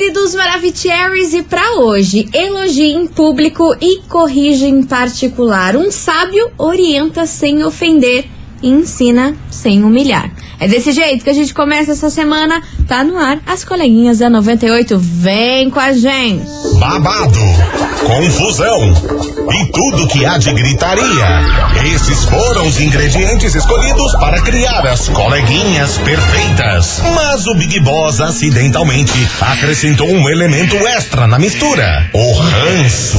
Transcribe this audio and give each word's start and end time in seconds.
queridos 0.00 0.34
Maravicheries, 0.34 1.34
e 1.34 1.42
para 1.42 1.78
hoje, 1.78 2.26
elogie 2.32 2.94
em 2.94 3.06
público 3.06 3.76
e 3.82 4.00
corrija 4.08 4.66
em 4.66 4.82
particular. 4.82 5.76
Um 5.76 5.90
sábio 5.90 6.50
orienta 6.56 7.26
sem 7.26 7.62
ofender 7.64 8.24
e 8.62 8.68
ensina 8.70 9.36
sem 9.50 9.84
humilhar. 9.84 10.32
É 10.60 10.68
desse 10.68 10.92
jeito 10.92 11.24
que 11.24 11.30
a 11.30 11.34
gente 11.34 11.54
começa 11.54 11.92
essa 11.92 12.10
semana. 12.10 12.62
Tá 12.86 13.02
no 13.02 13.16
ar, 13.16 13.38
as 13.46 13.64
coleguinhas 13.64 14.18
da 14.18 14.28
98. 14.28 14.98
Vem 14.98 15.70
com 15.70 15.80
a 15.80 15.94
gente. 15.94 16.44
Babado, 16.78 17.38
confusão 18.04 18.92
e 19.52 19.72
tudo 19.72 20.06
que 20.08 20.26
há 20.26 20.36
de 20.36 20.52
gritaria. 20.52 21.28
Esses 21.94 22.24
foram 22.24 22.66
os 22.66 22.78
ingredientes 22.78 23.54
escolhidos 23.54 24.12
para 24.16 24.42
criar 24.42 24.86
as 24.86 25.08
coleguinhas 25.08 25.96
perfeitas. 25.96 27.00
Mas 27.14 27.46
o 27.46 27.54
Big 27.54 27.80
Boss 27.80 28.20
acidentalmente 28.20 29.28
acrescentou 29.40 30.08
um 30.08 30.28
elemento 30.28 30.76
extra 30.76 31.26
na 31.26 31.38
mistura: 31.38 32.10
o 32.12 32.32
ranço. 32.34 33.18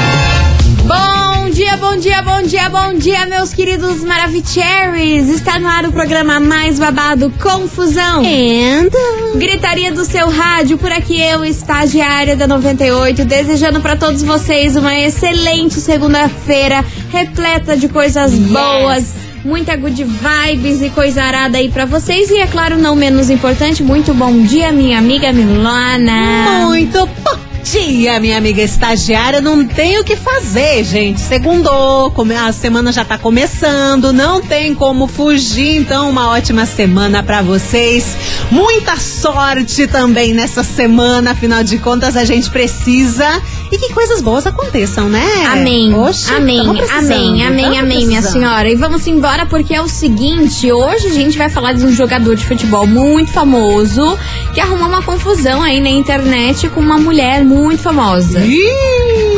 Bom 2.51 2.57
dia, 2.57 2.69
bom 2.69 2.93
dia, 2.95 3.25
meus 3.27 3.53
queridos 3.53 4.03
Maravicheries! 4.03 5.29
Está 5.29 5.57
no 5.57 5.69
ar 5.69 5.85
o 5.85 5.91
programa 5.93 6.37
mais 6.37 6.77
babado 6.77 7.31
Confusão. 7.41 8.23
And... 8.25 8.89
Gritaria 9.37 9.89
do 9.89 10.03
seu 10.03 10.29
rádio, 10.29 10.77
por 10.77 10.91
aqui 10.91 11.17
eu, 11.21 11.45
estagiária 11.45 12.35
da 12.35 12.45
98, 12.47 13.23
desejando 13.23 13.79
para 13.79 13.95
todos 13.95 14.21
vocês 14.21 14.75
uma 14.75 14.93
excelente 14.99 15.79
segunda-feira, 15.79 16.83
repleta 17.09 17.77
de 17.77 17.87
coisas 17.87 18.33
Yes. 18.33 18.41
boas. 18.41 19.13
Muita 19.45 19.77
good 19.77 20.03
vibes 20.03 20.81
e 20.81 20.89
coisa 20.89 21.23
arada 21.23 21.57
aí 21.57 21.69
pra 21.69 21.85
vocês. 21.85 22.29
E 22.29 22.37
é 22.37 22.47
claro, 22.47 22.77
não 22.77 22.97
menos 22.97 23.29
importante, 23.29 23.81
muito 23.81 24.13
bom 24.13 24.41
dia, 24.43 24.73
minha 24.73 24.99
amiga 24.99 25.31
Milona. 25.31 26.65
Muito 26.67 27.05
bom 27.23 27.50
dia, 27.61 28.19
minha 28.19 28.37
amiga 28.37 28.61
estagiária. 28.61 29.39
Não 29.39 29.65
tem 29.65 29.99
o 29.99 30.03
que 30.03 30.15
fazer, 30.15 30.83
gente. 30.83 31.21
Segundou, 31.21 32.13
a 32.39 32.51
semana 32.51 32.91
já 32.91 33.05
tá 33.05 33.17
começando, 33.17 34.11
não 34.11 34.41
tem 34.41 34.73
como 34.73 35.07
fugir. 35.07 35.77
Então, 35.77 36.09
uma 36.09 36.29
ótima 36.29 36.65
semana 36.65 37.23
pra 37.23 37.41
vocês. 37.41 38.17
Muita 38.49 38.97
sorte 38.97 39.87
também 39.87 40.33
nessa 40.33 40.63
semana, 40.63 41.31
afinal 41.31 41.63
de 41.63 41.77
contas, 41.77 42.17
a 42.17 42.25
gente 42.25 42.49
precisa. 42.49 43.41
E 43.71 43.77
que 43.77 43.93
coisas 43.93 44.21
boas 44.21 44.45
aconteçam, 44.45 45.07
né? 45.07 45.25
Amém. 45.49 45.93
Oxe, 45.93 46.29
amém, 46.33 46.57
tamo 46.57 46.75
precisando, 46.75 47.05
amém, 47.05 47.45
amém, 47.45 47.63
tamo 47.63 47.79
amém, 47.79 48.05
minha 48.05 48.21
senhora. 48.21 48.69
E 48.69 48.75
vamos 48.75 49.07
embora 49.07 49.45
porque 49.45 49.73
é 49.73 49.81
o 49.81 49.87
seguinte: 49.87 50.69
hoje 50.71 51.07
a 51.07 51.13
gente 51.13 51.37
vai 51.37 51.49
falar 51.49 51.73
de 51.73 51.85
um 51.85 51.91
jogador 51.91 52.35
de 52.35 52.45
futebol 52.45 52.85
muito 52.85 53.31
famoso 53.31 54.17
que 54.53 54.59
arrumou 54.59 54.89
uma 54.89 55.01
confusão 55.01 55.63
aí 55.63 55.79
na 55.79 55.89
internet 55.89 56.67
com 56.69 56.81
uma 56.81 56.97
mulher 56.97 57.45
muito 57.45 57.81
famosa. 57.81 58.41
Ih, 58.41 58.90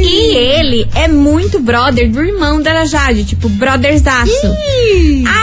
E 0.08 0.36
ele 0.36 0.88
é 0.96 1.08
muito 1.08 1.60
brother 1.60 2.10
do 2.10 2.24
irmão 2.24 2.62
da 2.62 2.86
Jade, 2.86 3.26
tipo, 3.26 3.50
brotherzaço. 3.50 4.32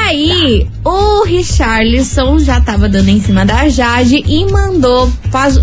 Aí, 0.06 0.66
o 0.84 1.24
Richarlison 1.24 2.38
já 2.38 2.60
tava 2.60 2.88
dando 2.88 3.08
em 3.08 3.20
cima 3.20 3.44
da 3.44 3.68
Jade 3.68 4.24
e 4.26 4.46
mandou. 4.50 5.10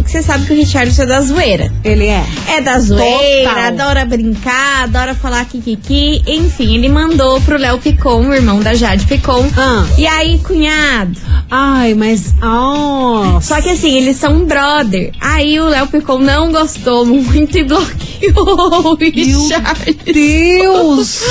Você 0.05 0.21
sabe 0.21 0.45
que 0.45 0.53
o 0.53 0.55
Richarlison 0.55 1.03
é 1.03 1.05
da 1.05 1.21
zoeira. 1.21 1.71
Ele 1.83 2.07
é. 2.07 2.23
É 2.47 2.61
da 2.61 2.79
zoeira, 2.79 3.49
Total. 3.49 3.63
adora 3.67 4.05
brincar, 4.05 4.83
adora 4.83 5.15
falar 5.15 5.45
kikiki. 5.45 6.21
Enfim, 6.27 6.75
ele 6.75 6.89
mandou 6.89 7.39
pro 7.41 7.57
Léo 7.57 7.79
Picon, 7.79 8.27
o 8.27 8.33
irmão 8.33 8.59
da 8.59 8.73
Jade 8.75 9.05
Picon. 9.07 9.47
Ah. 9.57 9.85
E 9.97 10.05
aí, 10.05 10.37
cunhado? 10.39 11.17
Ai, 11.49 11.93
mas. 11.93 12.33
Oh, 12.41 13.39
Só 13.41 13.61
que 13.61 13.69
assim, 13.69 13.97
eles 13.97 14.17
são 14.17 14.33
um 14.33 14.45
brother. 14.45 15.11
Aí 15.19 15.59
o 15.59 15.67
Léo 15.67 15.87
Picon 15.87 16.19
não 16.19 16.51
gostou 16.51 17.05
muito 17.05 17.57
e 17.57 17.63
bloqueou 17.63 18.90
o 18.91 18.95
Richard. 18.95 19.97
Deus! 20.13 21.21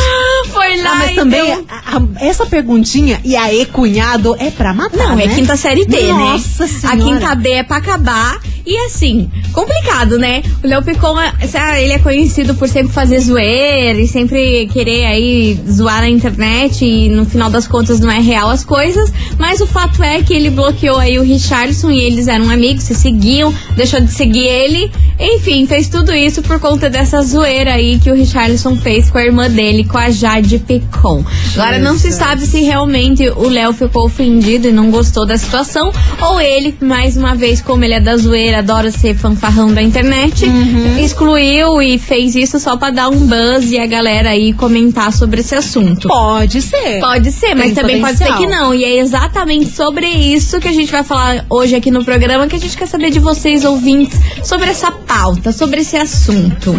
Foi 0.52 0.82
lá 0.82 0.90
Ah, 0.92 0.94
mas 0.96 1.14
também 1.14 1.52
a- 1.52 1.58
a- 1.68 2.02
essa 2.26 2.46
perguntinha, 2.46 3.20
e 3.24 3.36
aí, 3.36 3.64
cunhado, 3.66 4.34
é 4.38 4.50
pra 4.50 4.72
matar. 4.74 4.96
Não, 4.96 5.12
é 5.20 5.26
né? 5.26 5.34
quinta 5.34 5.56
série 5.56 5.84
B, 5.86 5.96
né? 6.00 6.12
Nossa 6.12 6.64
A 6.64 6.66
senhora. 6.66 6.96
quinta 6.98 7.34
B 7.34 7.50
é 7.50 7.62
pra 7.62 7.76
acabar. 7.76 8.38
E 8.66 8.76
assim, 8.86 9.30
complicado, 9.52 10.18
né? 10.18 10.42
O 10.62 10.66
Léo 10.66 10.82
Picon, 10.82 11.18
é- 11.18 11.82
ele 11.82 11.92
é 11.94 11.98
conhecido 11.98 12.54
por 12.54 12.68
sempre 12.68 12.92
fazer 12.92 13.18
zoeira 13.20 13.98
e 14.00 14.06
sempre 14.06 14.68
querer 14.72 15.06
aí 15.06 15.58
zoar 15.70 16.00
na 16.02 16.08
internet 16.10 16.84
e 16.84 17.08
no 17.08 17.24
final 17.24 17.48
das 17.50 17.66
contas 17.66 18.00
não 18.00 18.10
é 18.10 18.20
real 18.20 18.50
as 18.50 18.64
coisas. 18.64 19.10
Mas 19.38 19.60
o 19.60 19.66
fato 19.66 20.02
é 20.02 20.22
que 20.22 20.34
ele 20.34 20.50
bloqueou 20.50 20.98
aí 20.98 21.18
o 21.18 21.22
Richardson 21.22 21.90
e 21.90 22.00
eles 22.00 22.28
eram 22.28 22.50
amigos, 22.50 22.84
se 22.84 22.94
seguiam, 22.94 23.52
deixou 23.76 24.00
de 24.00 24.12
seguir 24.12 24.46
ele. 24.46 24.90
Enfim, 25.20 25.66
fez 25.66 25.88
tudo 25.88 26.12
isso 26.14 26.40
por 26.42 26.58
conta 26.58 26.88
dessa 26.88 27.20
zoeira 27.22 27.74
aí 27.74 27.98
que 27.98 28.10
o 28.10 28.14
Richardson 28.14 28.74
fez 28.76 29.10
com 29.10 29.18
a 29.18 29.24
irmã 29.24 29.50
dele, 29.50 29.84
com 29.84 29.98
a 29.98 30.10
Jade 30.10 30.58
Picon. 30.58 31.22
Agora 31.54 31.78
não 31.78 31.98
se 31.98 32.10
sabe 32.10 32.46
se 32.46 32.60
realmente 32.62 33.28
o 33.28 33.48
Léo 33.48 33.72
ficou 33.74 34.06
ofendido 34.06 34.68
e 34.68 34.72
não 34.72 34.90
gostou 34.90 35.26
da 35.26 35.36
situação, 35.36 35.92
ou 36.20 36.40
ele, 36.40 36.74
mais 36.80 37.16
uma 37.16 37.34
vez, 37.34 37.60
como 37.60 37.84
ele 37.84 37.94
é 37.94 38.00
da 38.00 38.16
zoeira, 38.16 38.58
adora 38.58 38.90
ser 38.90 39.14
fanfarrão 39.14 39.72
da 39.74 39.82
internet, 39.82 40.46
Uhum. 40.46 40.98
excluiu 40.98 41.82
e 41.82 41.98
fez 41.98 42.34
isso 42.34 42.58
só 42.58 42.76
pra 42.76 42.90
dar 42.90 43.08
um 43.10 43.26
buzz 43.26 43.70
e 43.70 43.78
a 43.78 43.86
galera 43.86 44.30
aí 44.30 44.52
comentar 44.54 45.12
sobre 45.12 45.40
esse 45.40 45.54
assunto. 45.54 46.08
Pode 46.08 46.62
ser. 46.62 46.98
Pode 47.00 47.30
ser, 47.30 47.54
mas 47.54 47.66
Tem 47.66 47.74
também 47.74 48.00
pode 48.00 48.16
ser 48.16 48.32
que 48.36 48.46
não. 48.46 48.74
E 48.74 48.84
é 48.84 48.96
exatamente 48.98 49.70
sobre 49.70 50.06
isso 50.06 50.58
que 50.60 50.68
a 50.68 50.72
gente 50.72 50.90
vai 50.90 51.04
falar 51.04 51.44
hoje 51.50 51.74
aqui 51.76 51.90
no 51.90 52.04
programa, 52.04 52.46
que 52.46 52.56
a 52.56 52.58
gente 52.58 52.76
quer 52.76 52.86
saber 52.86 53.10
de 53.10 53.18
vocês, 53.18 53.64
ouvintes, 53.64 54.18
sobre 54.42 54.70
essa 54.70 54.90
pauta, 55.10 55.50
sobre 55.50 55.80
esse 55.80 55.96
assunto. 55.96 56.72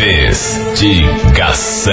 Investigação. 0.00 1.92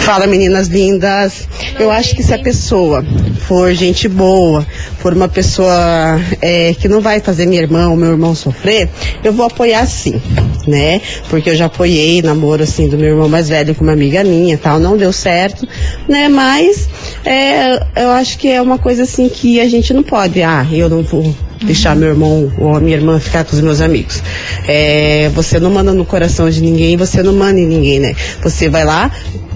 Fala 0.00 0.26
meninas 0.26 0.68
lindas. 0.68 1.48
Eu 1.78 1.90
acho 1.90 2.14
que 2.14 2.22
se 2.22 2.32
a 2.34 2.38
pessoa 2.38 3.04
for 3.46 3.72
gente 3.72 4.08
boa, 4.08 4.66
for 4.98 5.12
uma 5.12 5.28
pessoa 5.28 6.20
é, 6.40 6.74
que 6.74 6.88
não 6.88 7.00
vai 7.00 7.20
fazer 7.20 7.46
minha 7.46 7.60
irmã 7.60 7.88
ou 7.88 7.96
meu 7.96 8.10
irmão 8.10 8.34
sofrer, 8.34 8.88
eu 9.22 9.32
vou 9.32 9.46
apoiar 9.46 9.86
sim, 9.86 10.20
né? 10.66 11.00
Porque 11.28 11.50
eu 11.50 11.56
já 11.56 11.66
apoiei 11.66 12.22
namoro 12.22 12.62
assim 12.62 12.88
do 12.88 12.96
meu 12.96 13.10
irmão 13.10 13.28
mais 13.28 13.48
velho 13.48 13.74
com 13.74 13.84
uma 13.84 13.92
amiga 13.92 14.22
minha, 14.24 14.58
tal, 14.58 14.78
não 14.78 14.96
deu 14.96 15.12
certo, 15.12 15.66
né? 16.08 16.28
Mas 16.28 16.88
é, 17.24 17.80
eu 17.96 18.10
acho 18.10 18.38
que 18.38 18.48
é 18.48 18.60
uma 18.60 18.78
coisa 18.78 19.02
assim 19.02 19.28
que 19.28 19.60
a 19.60 19.68
gente 19.68 19.92
não 19.92 20.02
pode. 20.02 20.42
Ah, 20.42 20.66
eu 20.70 20.88
não 20.88 21.02
vou 21.02 21.34
deixar 21.62 21.96
meu 21.96 22.08
irmão 22.08 22.52
ou 22.58 22.76
a 22.76 22.80
minha 22.80 22.96
irmã 22.96 23.18
ficar 23.18 23.44
com 23.44 23.54
os 23.54 23.60
meus 23.60 23.80
amigos. 23.80 24.22
É, 24.66 25.30
você 25.34 25.58
não 25.58 25.70
manda 25.70 25.92
no 25.92 26.04
coração 26.04 26.48
de 26.48 26.60
ninguém, 26.60 26.96
você 26.96 27.22
não 27.22 27.32
manda 27.32 27.58
em 27.58 27.66
ninguém, 27.66 27.98
né? 27.98 28.14
Você 28.42 28.68
vai 28.68 28.84
lá, 28.84 29.10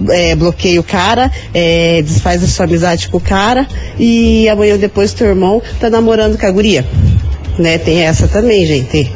é, 0.09 0.35
bloqueia 0.35 0.79
o 0.79 0.83
cara, 0.83 1.31
é, 1.53 2.01
desfaz 2.01 2.43
a 2.43 2.47
sua 2.47 2.65
amizade 2.65 3.09
com 3.09 3.17
o 3.17 3.21
cara 3.21 3.67
e 3.97 4.47
amanhã 4.49 4.77
depois 4.77 5.13
teu 5.13 5.27
irmão 5.27 5.61
tá 5.79 5.89
namorando 5.89 6.37
com 6.37 6.45
a 6.45 6.51
guria. 6.51 6.85
Né? 7.57 7.77
Tem 7.77 8.01
essa 8.01 8.27
também, 8.27 8.65
gente. 8.65 9.11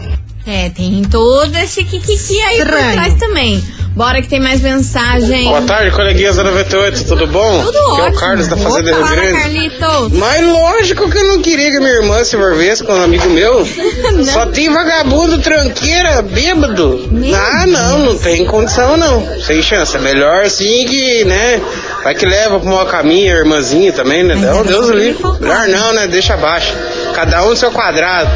É, 0.45 0.69
tem 0.69 1.03
todo 1.03 1.53
esse 1.57 1.83
kikiki 1.83 2.39
aí 2.39 2.57
por 2.57 2.67
Estranho. 2.67 2.93
trás 2.93 3.13
também. 3.15 3.61
Bora 3.97 4.21
que 4.21 4.27
tem 4.27 4.39
mais 4.39 4.61
mensagem. 4.61 5.45
Boa 5.45 5.63
tarde, 5.63 5.89
coleguinhas 5.89 6.35
da 6.35 6.43
98, 6.43 7.03
tudo 7.07 7.25
bom? 7.25 7.63
Tudo 7.63 7.77
Aqui 7.79 8.01
é 8.01 8.03
ótimo. 8.03 8.15
o 8.15 8.19
Carlos 8.19 8.47
da 8.47 8.55
Fazenda 8.55 8.93
Rio 8.93 9.07
Grande. 9.07 9.39
Carlitos. 9.41 10.11
Mas 10.11 10.45
lógico 10.45 11.09
que 11.09 11.17
eu 11.17 11.27
não 11.29 11.41
queria 11.41 11.71
que 11.71 11.79
minha 11.79 11.93
irmã 11.93 12.23
se 12.23 12.35
envolvesse 12.35 12.83
com 12.83 12.93
um 12.93 13.01
amigo 13.01 13.27
meu. 13.31 13.65
Só 14.31 14.45
tem 14.45 14.69
vagabundo, 14.69 15.39
tranqueira, 15.39 16.21
bêbado. 16.21 17.09
ah, 17.33 17.65
não, 17.65 17.97
não 17.97 18.17
tem 18.19 18.45
condição 18.45 18.97
não. 18.97 19.41
Sem 19.41 19.63
chance. 19.63 19.97
É 19.97 19.99
melhor 19.99 20.43
assim 20.43 20.85
que, 20.85 21.25
né? 21.25 21.59
Vai 22.03 22.13
que 22.13 22.25
leva 22.27 22.59
pro 22.59 22.69
mau 22.69 22.85
caminho, 22.85 23.33
a 23.33 23.39
irmãzinha 23.39 23.91
também, 23.93 24.23
né? 24.23 24.35
Mas 24.35 24.43
Não, 24.43 24.59
era 24.59 24.63
Deus 24.63 24.89
ele 24.89 25.05
livre. 25.05 25.23
Melhor 25.41 25.67
não, 25.69 25.93
né? 25.93 26.05
Deixa 26.05 26.35
abaixo. 26.35 26.71
Cada 27.17 27.43
um 27.43 27.49
no 27.49 27.55
seu 27.55 27.71
quadrado. 27.71 28.29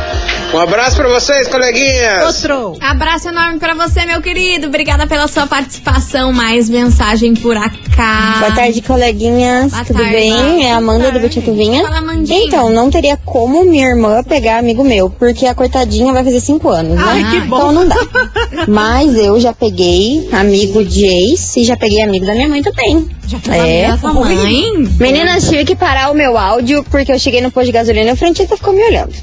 Um 0.51 0.57
abraço 0.57 0.95
pra 0.95 1.07
vocês, 1.07 1.47
coleguinhas. 1.47 2.25
Outro. 2.25 2.77
Abraço 2.81 3.27
enorme 3.27 3.59
pra 3.59 3.75
você, 3.75 4.07
meu 4.07 4.23
querido. 4.23 4.65
Obrigada 4.65 5.05
pela 5.05 5.27
sua 5.27 5.45
participação. 5.45 6.33
Mais 6.33 6.67
mensagem 6.67 7.35
por 7.35 7.55
cá. 7.95 8.37
Boa 8.39 8.51
tarde, 8.55 8.81
coleguinhas. 8.81 9.71
Boa 9.71 9.85
Tudo 9.85 9.97
tarde. 9.99 10.11
bem? 10.13 10.65
É 10.65 10.73
a 10.73 10.77
Amanda 10.77 11.11
do. 11.11 11.19
Botiatuvinha. 11.19 11.83
Fala, 11.83 11.99
Amandinha. 11.99 12.47
Então, 12.47 12.71
não 12.71 12.89
teria 12.89 13.17
como 13.23 13.63
minha 13.63 13.87
irmã 13.87 14.23
pegar 14.23 14.57
amigo 14.57 14.83
meu, 14.83 15.11
porque 15.11 15.45
a 15.45 15.53
coitadinha 15.53 16.11
vai 16.11 16.23
fazer 16.23 16.39
cinco 16.39 16.69
anos, 16.69 16.95
né? 16.97 17.03
Ai, 17.05 17.29
que 17.29 17.39
bom. 17.41 17.57
Então 17.57 17.71
não 17.71 17.87
dá. 17.87 17.95
Mas 18.67 19.15
eu 19.15 19.39
já 19.39 19.53
peguei 19.53 20.27
amigo 20.31 20.83
de 20.83 21.05
ex 21.05 21.55
e 21.57 21.63
já 21.63 21.75
peguei 21.77 22.01
amigo 22.01 22.25
da 22.25 22.33
minha 22.33 22.47
mãe 22.49 22.61
também. 22.61 23.07
Já 23.27 23.37
É. 23.55 23.87
da 23.89 23.97
sua 23.97 24.13
mãe? 24.13 24.73
Meninas, 24.99 25.47
tive 25.49 25.63
que 25.65 25.75
parar 25.75 26.11
o 26.11 26.13
meu 26.13 26.37
áudio 26.37 26.83
porque 26.89 27.11
eu 27.11 27.19
cheguei 27.19 27.41
no 27.41 27.51
posto 27.51 27.67
de 27.67 27.71
gasolina 27.71 28.09
e 28.09 28.13
o 28.13 28.17
frentista 28.17 28.55
ficou 28.57 28.73
me 28.73 28.83
olhando. 28.83 29.13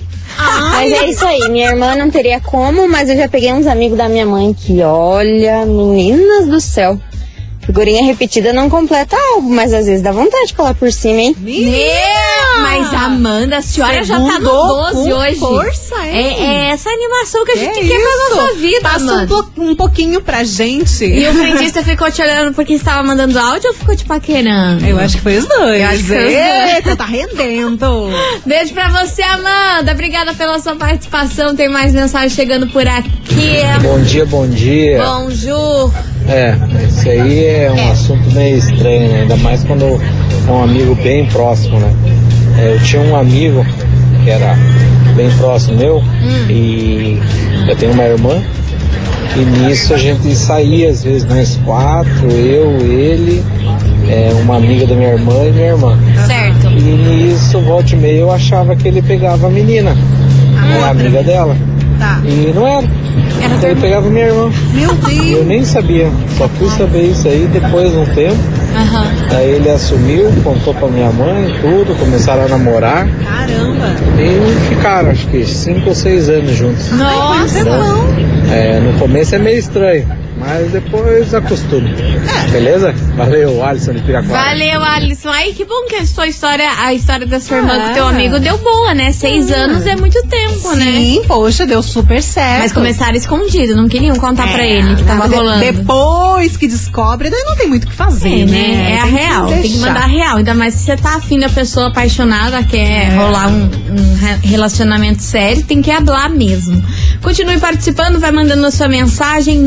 Mas 0.71 0.93
é 0.93 1.07
isso 1.11 1.27
aí, 1.27 1.49
minha 1.51 1.69
irmã 1.71 1.97
não 1.97 2.11
teria 2.11 2.39
como, 2.41 2.89
mas 2.89 3.09
eu 3.09 3.17
já 3.17 3.29
peguei 3.29 3.53
uns 3.53 3.67
amigos 3.67 3.99
da 3.99 4.09
minha 4.09 4.25
mãe 4.25 4.55
que, 4.55 4.81
olha, 4.83 5.67
meninas 5.67 6.47
do 6.47 6.61
céu. 6.61 6.99
Figurinha 7.69 8.03
repetida 8.03 8.51
não 8.51 8.71
completa 8.71 9.15
algo, 9.35 9.51
mas 9.51 9.75
às 9.75 9.85
vezes 9.85 10.01
dá 10.01 10.11
vontade 10.11 10.47
de 10.47 10.55
colar 10.55 10.73
por 10.75 10.91
cima, 10.91 11.21
hein? 11.21 11.37
Meu, 11.39 12.63
mas 12.63 12.95
Amanda, 12.95 13.59
a 13.59 13.63
senhora 13.63 14.03
já 14.03 14.15
tá 14.17 14.21
no 14.21 14.31
Segundou 14.33 14.77
12 14.95 15.11
com 15.11 15.15
hoje. 15.17 15.39
força, 15.39 15.95
é, 15.97 16.17
hein? 16.19 16.37
é 16.41 16.71
essa 16.71 16.89
animação 16.89 17.45
que 17.45 17.53
a 17.53 17.57
gente 17.57 17.79
Que 17.79 17.89
quer 17.89 17.99
pra 18.01 18.09
isso? 18.11 18.37
nossa 18.37 18.55
vida, 18.55 18.81
Passa 18.81 19.15
um, 19.15 19.27
po- 19.27 19.51
um 19.59 19.77
pouquinho 19.77 20.23
pra 20.23 20.43
gente. 20.45 21.05
E 21.05 21.29
o 21.29 21.35
frentista 21.35 21.83
ficou 21.83 22.11
te 22.11 22.23
olhando 22.23 22.55
porque 22.55 22.73
estava 22.73 23.03
mandando 23.07 23.39
áudio 23.39 23.69
ou 23.69 23.75
ficou 23.75 23.95
te 23.95 24.07
paquerando? 24.07 24.87
Eu 24.87 24.99
acho 24.99 25.17
que 25.19 25.23
foi 25.23 25.37
os 25.37 25.45
dois. 25.47 25.79
Eu 25.81 25.87
acho 25.89 25.99
que 25.99 26.05
foi 26.05 26.17
os 26.17 26.23
dois. 26.33 26.75
Eita, 26.75 26.97
tá 26.97 27.05
rendendo. 27.05 28.09
Beijo 28.47 28.73
pra 28.73 28.89
você, 28.89 29.21
Amanda. 29.21 29.93
Obrigada 29.93 30.33
pela 30.33 30.59
sua 30.59 30.75
participação. 30.75 31.55
Tem 31.55 31.69
mais 31.69 31.93
mensagem 31.93 32.31
chegando 32.31 32.67
por 32.69 32.87
aqui. 32.89 33.59
Bom 33.83 34.01
dia, 34.01 34.25
bom 34.25 34.49
dia. 34.49 35.03
Bonjour. 35.05 35.93
É, 36.29 36.55
esse 36.85 37.09
aí 37.09 37.45
é 37.45 37.73
um 37.73 37.91
assunto 37.91 38.31
meio 38.33 38.59
estranho, 38.59 39.09
né? 39.09 39.21
Ainda 39.23 39.37
mais 39.37 39.65
quando 39.65 39.85
é 40.47 40.51
um 40.51 40.63
amigo 40.63 40.95
bem 40.97 41.27
próximo, 41.27 41.79
né? 41.81 41.93
É, 42.59 42.75
eu 42.75 42.83
tinha 42.83 43.03
um 43.03 43.17
amigo 43.17 43.65
que 44.23 44.31
era 44.31 44.57
bem 45.17 45.31
próximo 45.39 45.79
meu 45.79 46.03
e 46.49 47.19
eu 47.69 47.77
tenho 47.77 47.93
uma 47.93 48.05
irmã 48.05 48.43
e 49.37 49.41
nisso 49.41 49.95
a 49.95 49.99
gente 49.99 50.35
saía 50.35 50.91
às 50.91 51.05
vezes 51.05 51.25
nós 51.25 51.61
quatro, 51.65 52.31
eu, 52.31 52.77
ele, 52.81 53.45
é, 54.09 54.33
uma 54.43 54.57
amiga 54.57 54.87
da 54.87 54.95
minha 54.95 55.11
irmã 55.11 55.45
e 55.47 55.53
minha 55.53 55.67
irmã. 55.69 55.99
Certo. 56.27 56.67
E 56.69 56.81
nisso, 56.81 57.61
volta 57.61 57.95
e 57.95 57.97
meia, 57.97 58.19
eu 58.19 58.33
achava 58.33 58.75
que 58.75 58.89
ele 58.89 59.01
pegava 59.01 59.47
a 59.47 59.51
menina, 59.51 59.97
a 60.83 60.91
amiga 60.91 61.23
dela. 61.23 61.57
Tá. 61.99 62.21
E 62.25 62.53
não 62.55 62.67
era. 62.67 62.87
Era 63.43 63.55
Então 63.57 63.71
ele 63.71 63.81
pegava 63.81 64.09
minha 64.09 64.27
irmã. 64.27 64.51
Meu 64.73 64.91
E 65.11 65.33
eu 65.33 65.35
Deus. 65.39 65.47
nem 65.47 65.65
sabia, 65.65 66.11
só 66.37 66.49
fui 66.49 66.69
saber 66.71 67.03
isso 67.11 67.27
aí 67.27 67.49
depois 67.53 67.91
de 67.91 67.99
um 67.99 68.07
tempo. 68.07 68.37
Aham. 68.77 69.07
Daí 69.31 69.51
ele 69.53 69.71
assumiu, 69.71 70.31
contou 70.45 70.73
pra 70.75 70.89
minha 70.89 71.11
mãe, 71.11 71.53
tudo, 71.61 71.99
começaram 71.99 72.45
a 72.45 72.49
namorar 72.49 73.09
Caramba. 73.25 73.87
e 74.19 74.69
ficaram, 74.69 75.11
acho 75.11 75.27
que 75.29 75.45
cinco 75.45 75.89
ou 75.89 75.95
seis 75.95 76.29
anos 76.29 76.53
juntos. 76.53 76.91
Nossa. 76.93 77.59
É, 78.53 78.79
no 78.81 78.93
começo 78.99 79.35
é 79.35 79.39
meio 79.39 79.59
estranho, 79.59 80.07
mas 80.39 80.71
depois 80.73 81.35
acostuma. 81.35 81.89
Beleza? 82.51 82.95
Valeu, 83.17 83.63
Alisson 83.65 83.93
de 83.93 84.03
Piraquara. 84.03 84.51
Valeu, 84.51 84.83
Alisson. 84.83 85.29
Ai, 85.29 85.53
que 85.53 85.65
bom 85.65 85.87
que 85.89 85.97
a 85.97 86.07
sua 86.07 86.27
história, 86.27 86.67
a 86.79 86.95
história 86.95 87.27
da 87.27 87.41
sua 87.41 87.59
irmã 87.59 87.89
com 87.89 87.93
teu 87.95 88.07
Ah. 88.07 88.11
amigo 88.11 88.39
deu 88.39 88.57
boa, 88.59 88.95
né? 88.95 89.13
Seis 89.13 89.51
anos 89.51 89.85
é 89.87 89.97
muito 89.97 90.21
tempo, 90.29 90.75
né? 90.77 90.85
Sim, 90.93 91.23
poxa, 91.27 91.67
deu 91.67 91.83
super 91.83 92.23
certo. 92.23 92.61
Mas 92.63 92.73
começaram 92.73 93.17
escondido, 93.17 93.77
não 93.77 93.89
queriam 93.89 94.17
contar 94.17 94.49
pra 94.53 94.65
ele 94.67 94.97
que 94.97 95.05
tava 95.05 95.25
É, 95.25 95.29
de- 95.29 95.35
rolando. 95.35 95.61
Depois 95.61 96.57
que 96.57 96.67
descobre, 96.69 97.31
daí 97.31 97.43
não 97.45 97.57
tem 97.57 97.67
muito 97.69 97.85
o 97.85 97.87
que 97.89 97.95
fazer, 97.95 98.43
É, 98.43 98.45
né? 98.47 98.93
É 98.93 98.99
a 98.99 99.03
Tem 99.03 99.13
que 99.13 99.19
real. 99.19 99.47
Tem 99.49 99.63
que 99.63 99.79
mandar 99.79 100.03
a 100.05 100.07
real. 100.07 100.37
Ainda 100.39 100.55
mais 100.55 100.75
se 100.75 100.85
você 100.85 100.97
tá 100.97 101.17
afim 101.17 101.39
da 101.41 101.49
pessoa 101.49 101.89
apaixonada, 101.89 102.63
quer 102.63 103.15
rolar 103.17 103.49
um, 103.49 103.65
um 103.91 104.15
re- 104.17 104.39
relacionamento 104.49 105.23
sério, 105.23 105.63
tem 105.65 105.83
que 105.83 105.91
hablar 105.91 106.31
mesmo. 106.31 106.83
Continue 107.23 107.59
participando, 107.59 108.19
vai 108.21 108.31
mandando 108.31 108.67
a 108.67 108.71
sua 108.71 108.89
mensagem 108.89 109.59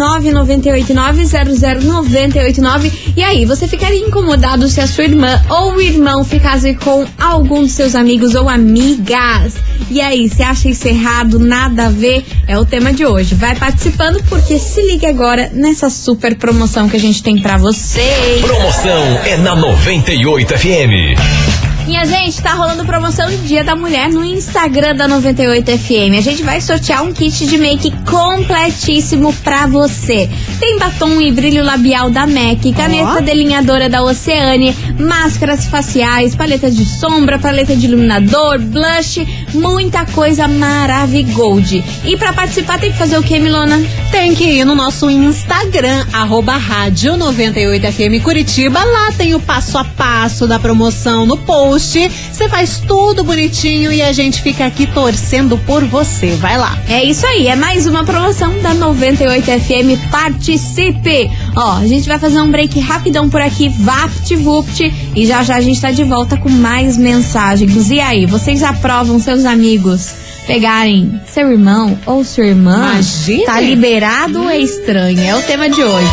998900989. 0.62 2.92
E 3.16 3.24
aí, 3.24 3.46
você 3.46 3.68
ficaria 3.68 4.06
incomodado 4.06 4.68
se 4.68 4.80
a 4.80 4.86
sua 4.88 5.06
irmã 5.06 5.42
ou 5.50 5.74
o 5.76 5.82
irmão 5.82 6.24
ficasse 6.24 6.76
com 6.76 7.06
algum 7.20 7.62
dos 7.62 7.72
seus 7.72 7.96
amigos 7.96 8.36
ou 8.36 8.48
amigas? 8.48 9.56
E 9.90 10.00
aí, 10.00 10.30
você 10.30 10.44
acha 10.44 10.70
isso 10.70 10.88
errado? 10.88 11.40
Nada 11.40 11.88
a 11.88 11.90
ver? 11.90 12.24
É 12.48 12.58
o 12.58 12.66
tema 12.66 12.94
de 12.94 13.06
hoje. 13.06 13.36
Vai 13.36 13.56
participando 13.56 14.24
porque 14.30 14.60
se 14.60 14.82
liga 14.82 15.10
agora 15.10 15.50
nessa 15.54 15.90
super 15.90 16.36
promoção 16.36 16.88
que 16.88 16.98
a 16.98 17.00
gente 17.00 17.24
tem 17.24 17.42
pra 17.42 17.58
vocês. 17.58 18.42
Promoção 18.42 19.04
é 19.26 19.38
na 19.38 19.56
98 19.56 20.58
FM. 20.58 21.71
Minha 21.86 22.06
gente, 22.06 22.42
tá 22.42 22.54
rolando 22.54 22.86
promoção 22.86 23.28
de 23.28 23.38
Dia 23.38 23.64
da 23.64 23.76
Mulher 23.76 24.10
no 24.10 24.24
Instagram 24.24 24.96
da 24.96 25.10
98FM. 25.10 26.18
A 26.18 26.22
gente 26.22 26.44
vai 26.44 26.62
sortear 26.62 27.04
um 27.04 27.12
kit 27.12 27.46
de 27.46 27.58
make 27.58 27.92
completíssimo 28.10 29.34
pra 29.44 29.68
você. 29.68 30.30
Tem 30.60 30.78
batom 30.78 31.20
e 31.20 31.32
brilho 31.32 31.64
labial 31.64 32.10
da 32.10 32.28
MAC, 32.28 32.72
caneta 32.74 33.22
delineadora 33.22 33.90
da 33.90 34.04
Oceane, 34.04 34.76
máscaras 35.00 35.66
faciais, 35.66 36.36
paleta 36.36 36.70
de 36.70 36.86
sombra, 36.86 37.40
paleta 37.40 37.76
de 37.76 37.88
iluminador, 37.88 38.60
blush, 38.60 39.26
muita 39.54 40.06
coisa 40.06 40.48
maravigold. 40.48 41.84
E 42.04 42.18
pra 42.18 42.34
participar 42.34 42.80
tem 42.80 42.92
que 42.92 42.98
fazer 42.98 43.18
o 43.18 43.24
que, 43.24 43.40
Milona? 43.40 43.82
Tem 44.12 44.34
que 44.34 44.44
ir 44.44 44.66
no 44.66 44.76
nosso 44.76 45.10
Instagram, 45.10 46.06
arroba 46.14 46.58
rádio 46.58 47.14
98FM 47.14 48.22
Curitiba. 48.22 48.84
Lá 48.84 49.12
tem 49.12 49.34
o 49.34 49.40
passo 49.40 49.78
a 49.78 49.84
passo 49.84 50.48
da 50.48 50.60
promoção 50.60 51.26
no 51.26 51.38
post. 51.38 52.10
Você 52.32 52.50
faz 52.50 52.82
tudo 52.88 53.24
bonitinho 53.24 53.92
e 53.92 54.02
a 54.02 54.12
gente 54.12 54.42
fica 54.42 54.66
aqui 54.66 54.86
torcendo 54.88 55.58
por 55.60 55.84
você. 55.86 56.32
Vai 56.32 56.58
lá. 56.58 56.78
É 56.88 57.04
isso 57.04 57.26
aí, 57.26 57.48
é 57.48 57.56
mais 57.56 57.86
uma 57.86 58.04
promoção 58.04 58.60
da 58.60 58.74
98FM. 58.74 60.10
Participe! 60.10 61.30
Ó, 61.56 61.78
a 61.78 61.88
gente 61.88 62.08
vai 62.08 62.18
fazer 62.18 62.40
um 62.40 62.50
break 62.50 62.80
rapidão 62.80 63.30
por 63.30 63.42
aqui, 63.42 63.70
VaptVupt, 63.70 64.94
e 65.16 65.26
já 65.26 65.44
já 65.44 65.56
a 65.56 65.62
gente 65.62 65.80
tá 65.80 65.92
de 65.92 66.04
volta 66.04 66.38
com 66.38 66.50
mais 66.50 66.98
mensagens. 66.98 67.90
E 67.90 68.00
aí, 68.00 68.26
vocês 68.26 68.64
aprovam 68.64 69.20
seus 69.20 69.41
amigos 69.46 70.14
pegarem 70.48 71.22
seu 71.26 71.52
irmão 71.52 71.98
ou 72.06 72.24
sua 72.24 72.46
irmã? 72.46 72.94
Imagine. 72.94 73.46
Tá 73.46 73.60
liberado 73.60 74.42
ou 74.42 74.50
é 74.50 74.58
estranho? 74.58 75.22
É 75.22 75.36
o 75.36 75.42
tema 75.44 75.70
de 75.70 75.84
hoje. 75.84 76.12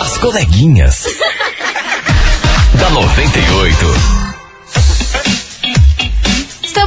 As 0.00 0.18
coleguinhas. 0.18 1.04
da 2.78 2.90
98. 2.90 4.21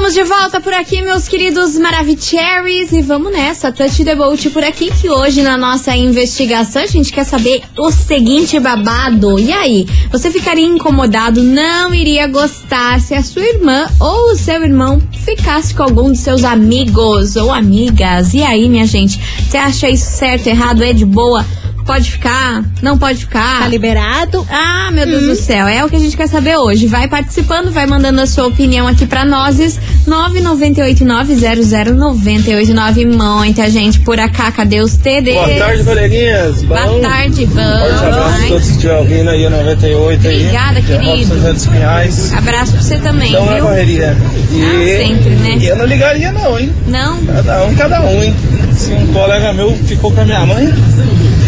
Estamos 0.06 0.30
de 0.30 0.36
volta 0.36 0.62
por 0.62 0.72
aqui, 0.72 1.02
meus 1.02 1.28
queridos 1.28 1.76
Maravicheries, 1.80 2.92
e 2.92 3.02
vamos 3.02 3.32
nessa, 3.32 3.72
Touch 3.72 4.06
the 4.06 4.14
Boat 4.14 4.52
por 4.52 4.64
aqui, 4.64 4.92
que 4.92 5.10
hoje 5.10 5.42
na 5.42 5.58
nossa 5.58 5.96
investigação 5.96 6.84
a 6.84 6.86
gente 6.86 7.12
quer 7.12 7.24
saber 7.24 7.64
o 7.76 7.90
seguinte 7.90 8.60
babado. 8.60 9.40
E 9.40 9.52
aí, 9.52 9.88
você 10.12 10.30
ficaria 10.30 10.68
incomodado, 10.68 11.42
não 11.42 11.92
iria 11.92 12.28
gostar 12.28 13.02
se 13.02 13.16
a 13.16 13.24
sua 13.24 13.42
irmã 13.42 13.88
ou 14.00 14.34
o 14.34 14.36
seu 14.36 14.62
irmão 14.62 15.02
ficasse 15.26 15.74
com 15.74 15.82
algum 15.82 16.12
dos 16.12 16.20
seus 16.20 16.44
amigos 16.44 17.36
ou 17.36 17.52
amigas? 17.52 18.36
E 18.36 18.44
aí, 18.44 18.70
minha 18.70 18.86
gente, 18.86 19.20
você 19.50 19.58
acha 19.58 19.90
isso 19.90 20.06
certo, 20.06 20.46
errado, 20.46 20.84
é 20.84 20.94
de 20.94 21.04
boa? 21.04 21.44
Pode 21.86 22.10
ficar? 22.12 22.63
Não 22.82 22.98
pode 22.98 23.20
ficar? 23.20 23.60
Tá 23.60 23.68
liberado? 23.68 24.44
Ah, 24.50 24.89
meu 24.92 25.06
Deus 25.06 25.22
do 25.24 25.36
céu, 25.36 25.68
é 25.68 25.86
o 25.86 25.89
que 25.89 25.96
a 25.96 26.00
gente 26.00 26.18
quer 26.18 26.27
saber 26.27 26.58
hoje. 26.58 26.88
Vai 26.88 27.08
participando, 27.08 27.72
vai 27.72 27.86
mandando 27.86 28.20
a 28.22 28.25
sua 28.25 28.48
opinião 28.48 28.88
aqui 28.88 29.06
pra 29.06 29.24
nós. 29.24 29.77
998900989. 30.08 33.06
Muita 33.15 33.70
gente 33.70 34.00
por 34.00 34.20
acá, 34.20 34.51
cadê 34.51 34.82
os 34.82 34.96
TDs? 34.98 35.36
Boa 35.36 35.48
tarde, 35.58 35.84
coleguinhas. 35.84 36.63
Boa 36.63 36.82
Bom? 36.88 37.01
tarde, 37.01 37.46
bom. 37.46 37.62
Forte 37.62 38.06
abraço 38.06 38.44
a 38.44 38.48
todos 38.48 38.65
que 38.65 38.72
estiverem 38.72 39.00
ouvindo 39.01 39.30
aí, 39.30 39.48
98 39.50 40.27
aí. 40.27 40.39
Obrigada, 40.42 40.80
é 40.80 40.82
querido. 40.82 41.36
Pinhais. 41.72 42.34
Abraço 42.34 42.72
pra 42.74 42.82
você 42.82 42.98
também, 42.98 43.30
Então 43.30 43.51
é 43.51 43.56
viu? 43.56 43.63
correria. 43.65 44.18
E 44.51 44.63
Ah, 44.63 45.06
sempre, 45.08 45.30
né? 45.36 45.58
e 45.60 45.68
eu 45.68 45.75
não 45.75 45.86
ligaria 45.86 46.32
não, 46.32 46.58
hein? 46.60 46.72
Não? 46.88 47.18
Cada 47.25 47.63
um, 47.65 47.75
cada 47.75 48.01
um, 48.01 48.24
hein? 48.24 48.36
Se 48.74 48.92
um 48.92 49.08
colega 49.13 49.54
meu 49.54 49.72
ficou 49.86 50.12
com 50.12 50.22
a 50.22 50.25
minha 50.25 50.46
mãe. 50.46 50.74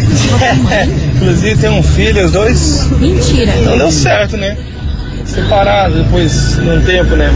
Inclusive 1.16 1.58
tem 1.58 1.70
um 1.70 1.84
filho, 1.84 2.26
os 2.26 2.32
dois. 2.32 2.88
Mentira. 3.00 3.54
Não 3.58 3.78
deu 3.78 3.92
certo, 3.92 4.38
né? 4.38 4.58
Separado 5.26 6.04
depois 6.04 6.56
de 6.56 6.70
um 6.70 6.82
tempo, 6.82 7.16
né? 7.16 7.32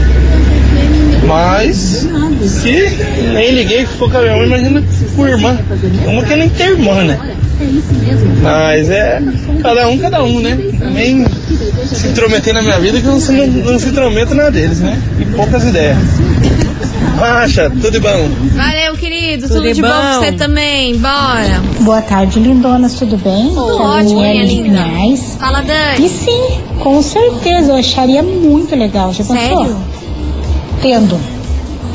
Mas 1.26 2.08
se 2.46 2.98
nem 3.32 3.52
liguei 3.52 3.84
que 3.84 3.92
ficou 3.92 4.10
com 4.10 4.18
a 4.18 4.22
minha 4.22 4.36
mãe, 4.36 4.46
imagina 4.46 4.84
com 5.14 5.28
irmã. 5.28 5.58
Uma 6.06 6.24
que 6.24 6.36
nem 6.36 6.48
tem 6.48 6.68
irmã, 6.68 7.04
né? 7.04 7.18
Mas 8.42 8.88
é 8.90 9.22
cada 9.62 9.88
um, 9.88 9.98
cada 9.98 10.22
um, 10.24 10.40
né? 10.40 10.58
Também 10.78 11.24
se 11.92 12.08
intrometer 12.08 12.54
na 12.54 12.62
minha 12.62 12.78
vida 12.80 13.00
que 13.00 13.06
eu 13.06 13.12
não, 13.12 13.20
se- 13.20 13.32
não, 13.32 13.46
não 13.46 13.78
se 13.78 13.88
intrometo 13.88 14.34
na 14.34 14.50
deles, 14.50 14.80
né? 14.80 15.00
E 15.20 15.24
poucas 15.26 15.64
ideias. 15.64 15.96
Racha, 17.18 17.70
tudo 17.70 17.90
de 17.90 18.00
bom. 18.00 18.28
Valeu, 18.54 18.94
querido. 18.96 19.46
Tudo 19.46 19.60
Tudo, 19.62 19.72
de 19.74 19.80
bom 19.82 19.88
bom. 19.88 19.94
pra 19.94 20.18
você 20.18 20.32
também. 20.32 20.96
Bora. 20.98 21.62
Boa 21.80 22.02
tarde, 22.02 22.40
lindonas, 22.40 22.94
tudo 22.94 23.16
bem? 23.16 23.48
Tudo 23.48 23.80
ótimo, 23.80 24.20
minha 24.20 24.44
linda. 24.44 24.84
Fala, 25.38 25.62
E 25.62 25.66
Dani. 25.66 26.08
sim, 26.08 26.60
com 26.80 27.00
certeza, 27.02 27.72
eu 27.72 27.76
acharia 27.76 28.22
muito 28.22 28.74
legal. 28.74 29.12
Já 29.12 29.22
pensou? 29.24 29.36
Sério? 29.36 29.76
Tendo 30.80 31.16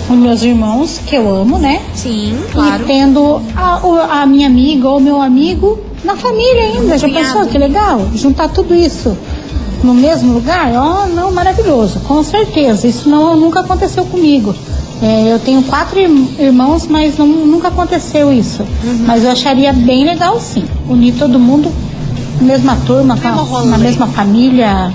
os 0.10 0.16
meus 0.18 0.42
irmãos, 0.44 1.00
que 1.06 1.16
eu 1.16 1.28
amo, 1.36 1.58
né? 1.58 1.82
Sim, 1.94 2.38
claro. 2.52 2.84
E 2.84 2.86
tendo 2.86 3.42
a, 3.56 4.22
a 4.22 4.26
minha 4.26 4.48
amiga 4.48 4.88
ou 4.90 5.00
meu 5.00 5.22
amigo 5.22 5.80
na 6.04 6.16
família 6.16 6.64
ainda. 6.64 6.98
Já 6.98 7.08
Cunhado. 7.08 7.26
pensou 7.34 7.46
que 7.48 7.58
legal? 7.58 8.08
Juntar 8.16 8.48
tudo 8.50 8.74
isso 8.74 9.18
no 9.84 9.94
mesmo 9.94 10.34
lugar? 10.34 10.72
Oh, 10.74 11.08
não, 11.14 11.32
maravilhoso, 11.32 12.00
com 12.02 12.24
certeza. 12.24 12.88
Isso 12.88 13.10
não, 13.10 13.36
nunca 13.36 13.60
aconteceu 13.62 14.06
comigo. 14.06 14.54
É, 15.02 15.32
eu 15.32 15.38
tenho 15.40 15.62
quatro 15.64 16.00
ir- 16.00 16.36
irmãos, 16.40 16.88
mas 16.88 17.18
não- 17.18 17.28
nunca 17.28 17.68
aconteceu 17.68 18.32
isso. 18.34 18.64
Uhum. 18.84 19.04
Mas 19.06 19.24
eu 19.24 19.30
acharia 19.32 19.72
bem 19.74 20.06
legal 20.06 20.40
sim. 20.40 20.64
Unir 20.90 21.14
todo 21.20 21.38
mundo 21.38 21.72
na 22.42 22.48
mesma 22.48 22.76
turma, 22.88 23.16
na 23.66 23.78
mesma 23.78 24.08
família, 24.08 24.92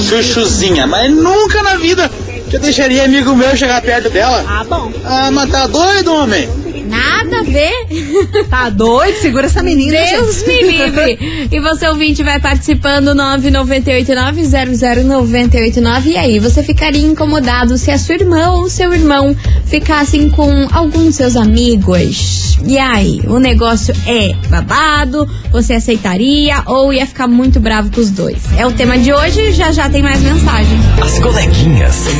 Chuchuzinha, 0.03 0.87
mas 0.87 1.11
nunca 1.11 1.61
na 1.61 1.75
vida 1.75 2.09
que 2.49 2.55
eu 2.55 2.59
deixaria 2.59 3.05
amigo 3.05 3.35
meu 3.35 3.55
chegar 3.55 3.79
perto 3.81 4.09
dela. 4.09 4.43
Ah, 4.47 4.63
bom. 4.63 4.91
Ah, 5.05 5.29
mas 5.31 5.51
tá 5.51 5.67
doido, 5.67 6.11
homem? 6.13 6.49
Nada 6.87 7.39
a 7.39 7.43
ver. 7.43 7.87
Tá 8.49 8.69
doido? 8.69 9.17
Segura 9.19 9.47
essa 9.47 9.61
menina, 9.61 9.97
Deus 9.97 10.37
gente. 10.37 10.47
me 10.47 10.61
livre. 10.71 11.49
E 11.51 11.59
você, 11.59 11.85
ouvinte, 11.87 12.23
vai 12.23 12.39
participando 12.39 13.13
998-900-989. 13.15 16.05
E 16.05 16.15
aí, 16.17 16.39
você 16.39 16.63
ficaria 16.63 17.05
incomodado 17.05 17.77
se 17.77 17.91
a 17.91 17.97
sua 17.97 18.15
irmã 18.15 18.51
ou 18.51 18.69
seu 18.69 18.93
irmão 18.93 19.35
ficassem 19.65 20.29
com 20.29 20.67
algum 20.71 21.03
dos 21.05 21.15
seus 21.15 21.35
amigos? 21.35 22.57
E 22.65 22.77
aí, 22.77 23.21
o 23.27 23.39
negócio 23.39 23.93
é 24.05 24.33
babado? 24.49 25.29
Você 25.51 25.73
aceitaria 25.73 26.63
ou 26.65 26.93
ia 26.93 27.05
ficar 27.05 27.27
muito 27.27 27.59
bravo 27.59 27.91
com 27.91 27.99
os 27.99 28.09
dois? 28.09 28.37
É 28.57 28.65
o 28.65 28.71
tema 28.71 28.97
de 28.97 29.11
hoje 29.13 29.51
já 29.51 29.69
já 29.71 29.89
tem 29.89 30.01
mais 30.01 30.21
mensagem. 30.21 30.79
As 31.01 31.19
coleguinhas. 31.19 32.05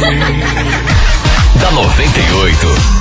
da 1.59 1.71
98. 1.71 2.96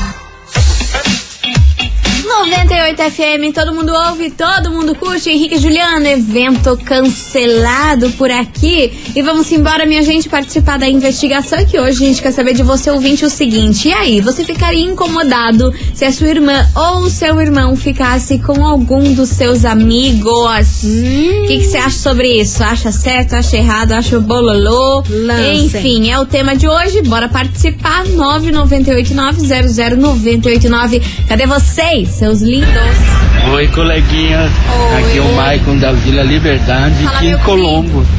98 2.27 3.03
FM, 3.03 3.55
todo 3.55 3.73
mundo 3.73 3.93
ouve, 3.93 4.31
todo 4.31 4.69
mundo 4.71 4.95
curte. 4.97 5.31
Henrique 5.31 5.55
e 5.55 5.59
Juliano, 5.59 6.07
evento 6.07 6.77
cancelado 6.85 8.11
por 8.13 8.31
aqui. 8.31 8.93
E 9.15 9.23
vamos 9.23 9.51
embora, 9.53 9.87
minha 9.87 10.03
gente, 10.03 10.29
participar 10.29 10.79
da 10.79 10.89
investigação. 10.89 11.65
Que 11.65 11.79
hoje 11.79 12.05
a 12.05 12.09
gente 12.09 12.21
quer 12.21 12.33
saber 12.33 12.53
de 12.53 12.65
você, 12.65 12.91
ouvinte, 12.91 13.25
o 13.25 13.31
seguinte: 13.31 13.89
e 13.89 13.93
aí, 13.93 14.21
você 14.21 14.45
ficaria 14.45 14.85
incomodado 14.85 15.73
se 15.95 16.05
a 16.05 16.13
sua 16.13 16.27
irmã 16.27 16.67
ou 16.75 17.03
o 17.03 17.11
seu 17.11 17.41
irmão 17.41 17.77
ficasse 17.77 18.41
com 18.41 18.67
algum 18.67 19.15
dos 19.15 19.29
seus 19.29 19.65
amigos? 19.65 20.83
O 20.83 21.47
que 21.47 21.59
que 21.59 21.65
você 21.65 21.79
acha 21.79 21.99
sobre 21.99 22.41
isso? 22.41 22.61
Acha 22.63 22.91
certo, 22.91 23.35
acha 23.35 23.57
errado, 23.57 23.93
acha 23.93 24.19
bololô? 24.19 25.05
Lancem. 25.09 25.67
Enfim, 25.67 26.11
é 26.11 26.19
o 26.19 26.27
tema 26.27 26.57
de 26.57 26.67
hoje. 26.67 27.03
Bora 27.03 27.29
participar. 27.29 28.05
998900989. 28.07 31.03
Cadê 31.29 31.47
vocês, 31.47 32.16
seus 32.17 32.41
lindos? 32.41 32.71
Oi, 33.53 33.69
coleguinha. 33.69 34.49
Aqui 34.99 35.19
é 35.19 35.21
o 35.21 35.37
Maicon 35.37 35.77
da 35.77 35.93
Vila 35.93 36.23
Liberdade, 36.23 37.05
Fala, 37.05 37.17
aqui 37.17 37.29
em 37.29 37.39
Colombo. 37.39 38.05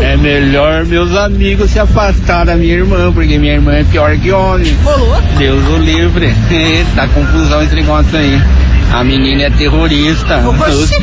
É 0.00 0.16
melhor 0.16 0.84
meus 0.84 1.14
amigos 1.14 1.70
se 1.70 1.78
afastar 1.78 2.46
da 2.46 2.56
minha 2.56 2.74
irmã, 2.74 3.12
porque 3.12 3.38
minha 3.38 3.54
irmã 3.54 3.72
é 3.72 3.84
pior 3.84 4.16
que 4.16 4.32
homem. 4.32 4.76
Rolou? 4.82 5.20
Deus 5.36 5.62
o 5.68 5.76
livre. 5.76 6.34
tá 6.96 7.06
confusão 7.08 7.62
esse 7.62 7.74
negócio 7.74 8.16
aí. 8.18 8.40
A 8.92 9.04
menina 9.04 9.42
é 9.44 9.50
terrorista. 9.50 10.40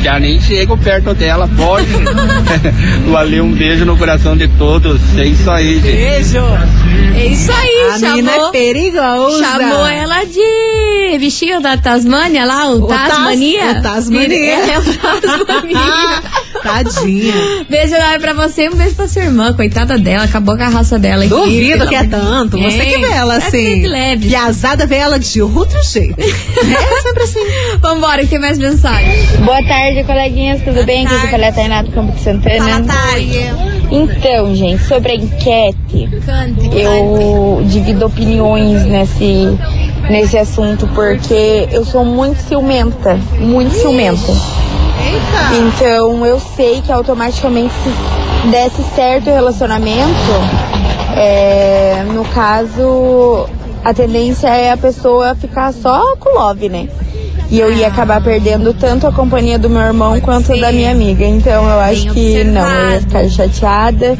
Já 0.02 0.18
nem 0.18 0.40
chego 0.40 0.76
perto 0.76 1.14
dela, 1.14 1.48
pode. 1.56 1.86
Valeu, 3.10 3.44
um 3.44 3.52
beijo 3.52 3.84
no 3.84 3.96
coração 3.96 4.36
de 4.36 4.48
todos. 4.48 5.00
É 5.16 5.26
isso 5.26 5.48
aí, 5.50 5.74
gente. 5.80 5.96
Beijo. 5.96 6.38
É 7.16 7.26
isso 7.26 7.52
aí, 7.52 7.90
A 7.94 7.98
chamou. 7.98 8.16
menina 8.16 8.32
é 8.32 8.50
perigosa. 8.50 9.44
Chamou 9.44 9.86
ela 9.86 10.24
de 10.24 11.18
bichinho 11.18 11.60
da 11.60 11.76
Tasmânia 11.76 12.44
lá, 12.44 12.66
o, 12.70 12.82
O 12.82 12.86
Tas- 12.88 13.08
Tasmania. 13.08 13.70
o 13.78 13.82
Tasmania. 13.82 14.54
É, 14.74 14.78
o 14.78 15.20
Tasmania. 15.20 16.22
Tadinha. 16.64 17.34
beijo 17.68 17.94
enorme 17.94 18.18
pra 18.18 18.32
você 18.32 18.64
e 18.64 18.68
um 18.70 18.74
beijo 18.76 18.94
pra 18.94 19.06
sua 19.06 19.22
irmã, 19.22 19.52
coitada 19.52 19.98
dela, 19.98 20.24
acabou 20.24 20.56
com 20.56 20.62
a 20.62 20.68
raça 20.68 20.98
dela. 20.98 21.24
aqui, 21.24 21.28
Duvido 21.28 21.86
que 21.86 21.94
é 21.94 22.04
tanto. 22.04 22.58
Você 22.58 22.78
que 22.84 22.98
vê 22.98 23.12
ela 23.12 23.34
É 23.34 23.36
assim. 23.38 23.80
de 23.82 23.88
leve. 23.88 24.28
Piazada 24.28 24.86
vê 24.86 24.96
ela 24.96 25.18
de 25.18 25.42
outro 25.42 25.78
jeito. 25.84 26.16
É 26.74 27.02
sempre 27.02 27.22
assim. 27.22 27.40
Vambora, 27.80 28.22
que 28.22 28.28
tem 28.28 28.38
mais 28.38 28.58
mensagem. 28.58 29.12
Boa 29.44 29.62
tarde, 29.66 30.02
coleguinhas, 30.04 30.62
tudo 30.62 30.84
bem? 30.84 31.06
Aqui 31.06 31.20
que 31.20 31.26
fala 31.28 31.44
é 31.44 31.48
a 31.48 31.52
Tainá 31.52 31.82
do 31.82 31.90
Campo 31.92 32.12
de 32.12 32.20
Santana. 32.20 32.84
Então, 33.90 34.54
gente, 34.54 34.82
sobre 34.84 35.12
a 35.12 35.14
enquete, 35.14 36.08
eu 36.72 37.62
divido 37.66 38.06
opiniões 38.06 38.84
nesse, 38.86 39.58
nesse 40.10 40.38
assunto, 40.38 40.88
porque 40.94 41.68
eu 41.70 41.84
sou 41.84 42.04
muito 42.04 42.38
ciumenta, 42.38 43.18
muito 43.38 43.74
ciumenta. 43.74 44.32
Então, 45.56 46.26
eu 46.26 46.40
sei 46.40 46.80
que 46.80 46.90
automaticamente 46.90 47.72
se 47.74 48.48
desse 48.48 48.82
certo 48.94 49.30
o 49.30 49.32
relacionamento, 49.32 50.12
é, 51.16 52.04
no 52.12 52.24
caso, 52.24 53.48
a 53.84 53.94
tendência 53.94 54.48
é 54.48 54.72
a 54.72 54.76
pessoa 54.76 55.34
ficar 55.34 55.72
só 55.72 56.16
com 56.16 56.38
love, 56.38 56.68
né? 56.68 56.88
E 57.50 57.60
eu 57.60 57.72
ia 57.72 57.88
acabar 57.88 58.22
perdendo 58.22 58.72
tanto 58.74 59.06
a 59.06 59.12
companhia 59.12 59.58
do 59.58 59.68
meu 59.68 59.82
irmão 59.82 60.18
quanto 60.20 60.58
da 60.58 60.72
minha 60.72 60.90
amiga. 60.90 61.24
Então 61.24 61.64
eu 61.64 61.78
acho 61.78 62.06
que 62.12 62.42
não, 62.42 62.68
eu 62.68 62.90
ia 62.92 63.00
ficar 63.00 63.28
chateada 63.28 64.16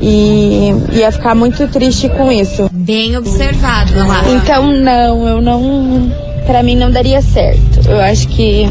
e 0.00 0.74
ia 0.92 1.10
ficar 1.10 1.34
muito 1.34 1.66
triste 1.68 2.08
com 2.10 2.30
isso. 2.30 2.68
Bem 2.72 3.16
observado, 3.16 4.06
lá. 4.06 4.22
Então 4.28 4.72
não, 4.72 5.26
eu 5.26 5.40
não. 5.40 6.12
Pra 6.46 6.62
mim 6.62 6.76
não 6.76 6.90
daria 6.90 7.22
certo. 7.22 7.88
Eu 7.88 8.00
acho 8.00 8.26
que 8.28 8.68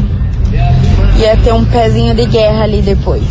ia 1.20 1.36
ter 1.36 1.52
um 1.52 1.64
pezinho 1.64 2.14
de 2.14 2.26
guerra 2.26 2.64
ali 2.64 2.80
depois. 2.82 3.22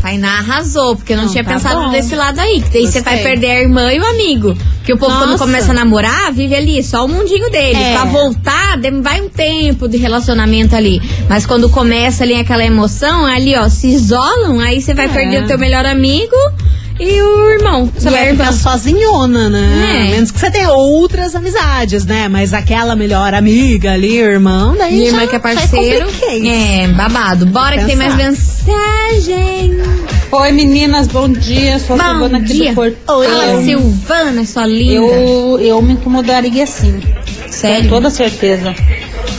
Tainá 0.00 0.38
arrasou, 0.38 0.96
porque 0.96 1.14
eu 1.14 1.16
não, 1.16 1.24
Não, 1.24 1.32
tinha 1.32 1.42
tá 1.42 1.54
pensado 1.54 1.84
bom. 1.84 1.90
desse 1.90 2.14
lado 2.14 2.38
aí. 2.38 2.60
Que 2.60 2.68
daí 2.70 2.86
você 2.86 3.00
vai 3.00 3.22
perder 3.22 3.50
a 3.52 3.60
irmã 3.62 3.90
e 3.90 3.98
o 3.98 4.04
amigo. 4.04 4.54
Porque 4.76 4.92
o 4.92 4.98
povo, 4.98 5.16
quando 5.16 5.30
Nossa. 5.30 5.44
começa 5.46 5.70
a 5.70 5.74
namorar, 5.74 6.30
vive 6.30 6.54
ali 6.54 6.82
só 6.82 7.06
o 7.06 7.08
mundinho 7.08 7.50
dele. 7.50 7.78
É. 7.82 7.94
Pra 7.94 8.04
voltar, 8.04 8.78
vai 9.02 9.22
um 9.22 9.30
tempo 9.30 9.88
de 9.88 9.96
relacionamento 9.96 10.76
ali. 10.76 11.00
Mas 11.26 11.46
quando 11.46 11.70
começa 11.70 12.22
ali 12.22 12.34
aquela 12.34 12.62
emoção, 12.66 13.24
ali, 13.24 13.56
ó, 13.56 13.66
se 13.70 13.86
isolam, 13.86 14.60
aí 14.60 14.82
você 14.82 14.92
vai 14.92 15.06
É. 15.06 15.08
perder 15.08 15.44
o 15.44 15.46
teu 15.46 15.58
melhor 15.58 15.86
amigo 15.86 16.36
e 16.98 17.22
o 17.22 17.50
irmão. 17.50 17.90
Você 17.94 18.06
e 18.06 18.08
a 18.08 18.10
vai 18.12 18.28
irmã. 18.28 18.44
ficar 18.44 18.52
sozinhona, 18.52 19.48
né? 19.50 19.94
É. 19.94 20.00
A 20.02 20.10
menos 20.12 20.30
que 20.30 20.38
você 20.38 20.50
tenha 20.50 20.70
outras 20.70 21.34
amizades, 21.34 22.04
né? 22.04 22.28
Mas 22.28 22.52
aquela 22.54 22.94
melhor 22.94 23.34
amiga 23.34 23.92
ali, 23.92 24.16
irmão, 24.16 24.74
daí 24.76 24.92
Minha 24.94 25.10
já, 25.10 25.16
irmã 25.16 25.26
que 25.28 25.36
é 25.36 25.38
parceiro. 25.38 26.06
É, 26.46 26.88
babado. 26.88 27.46
Bora 27.46 27.78
que 27.78 27.84
tem 27.86 27.96
mais 27.96 28.14
mensagem. 28.14 29.76
Oi 30.30 30.52
meninas, 30.52 31.06
bom 31.08 31.28
dia. 31.28 31.78
Sou 31.78 31.96
a 31.96 31.98
Bom 31.98 32.10
Silvana 32.10 32.38
aqui 32.38 32.52
dia. 32.52 32.70
do 32.70 32.74
Portão. 32.74 33.22
Fala, 33.22 33.62
Silvana, 33.62 34.44
sua 34.44 34.66
linda. 34.66 34.94
Eu, 34.94 35.58
eu 35.60 35.82
me 35.82 35.92
incomodaria 35.92 36.66
sim. 36.66 37.00
Sério? 37.48 37.84
Com 37.84 37.96
toda 37.96 38.10
certeza. 38.10 38.74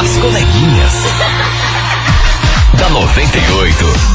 As 0.02 0.18
coleguinhas. 0.18 0.92
da 2.78 2.90
98. 2.90 4.11